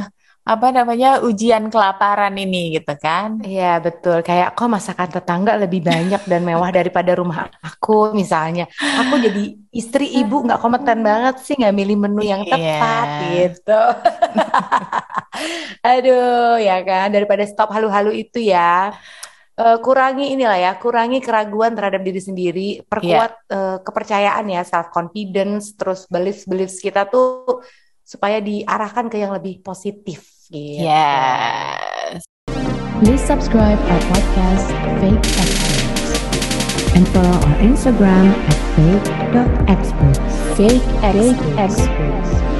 apa 0.52 0.68
namanya 0.76 1.24
ujian 1.24 1.72
kelaparan 1.72 2.36
ini 2.36 2.76
gitu 2.76 2.91
kan? 2.99 3.39
Iya 3.39 3.80
betul, 3.80 4.20
kayak 4.20 4.52
kok 4.52 4.68
masakan 4.68 5.08
tetangga 5.08 5.54
lebih 5.56 5.80
banyak 5.82 6.22
dan 6.28 6.41
mewah 6.43 6.68
daripada 6.78 7.12
rumah 7.16 7.47
aku 7.64 8.12
misalnya. 8.12 8.68
Aku 8.99 9.16
jadi 9.16 9.43
istri 9.72 10.12
ibu 10.20 10.43
nggak 10.43 10.60
kompeten 10.60 10.99
banget 11.08 11.36
sih 11.39 11.56
nggak 11.56 11.72
milih 11.72 11.97
menu 12.04 12.22
yang 12.28 12.43
tepat 12.43 13.08
Iya. 13.24 13.28
gitu. 13.32 13.82
Aduh 15.88 16.60
ya 16.60 16.78
kan, 16.84 17.08
daripada 17.10 17.43
stop 17.47 17.72
halu-halu 17.72 18.12
itu 18.14 18.39
ya. 18.43 18.91
eh, 19.62 19.78
kurangi 19.84 20.34
inilah 20.34 20.58
ya, 20.58 20.72
kurangi 20.80 21.20
keraguan 21.22 21.76
terhadap 21.78 22.02
diri 22.02 22.22
sendiri, 22.24 22.68
Iya. 22.82 22.88
perkuat 22.88 23.32
eh, 23.52 23.78
kepercayaan 23.86 24.45
ya, 24.47 24.62
self 24.66 24.89
confidence, 24.89 25.76
terus 25.78 26.08
beliefs-beliefs 26.10 26.82
kita 26.82 27.06
tuh 27.06 27.62
supaya 28.02 28.41
diarahkan 28.41 29.08
ke 29.08 29.22
yang 29.22 29.32
lebih 29.32 29.62
positif 29.62 30.41
gitu. 30.52 30.84
Yes. 30.84 32.22
Please 33.02 33.24
subscribe 33.24 33.80
our 33.80 34.02
podcast 34.14 34.68
Fake 35.02 35.26
Experts 35.39 36.12
and 36.93 37.08
follow 37.10 37.34
our 37.34 37.58
Instagram 37.64 38.36
at 38.36 38.58
fake.experts. 38.76 40.20
Fake 40.60 40.86
experts. 41.02 42.51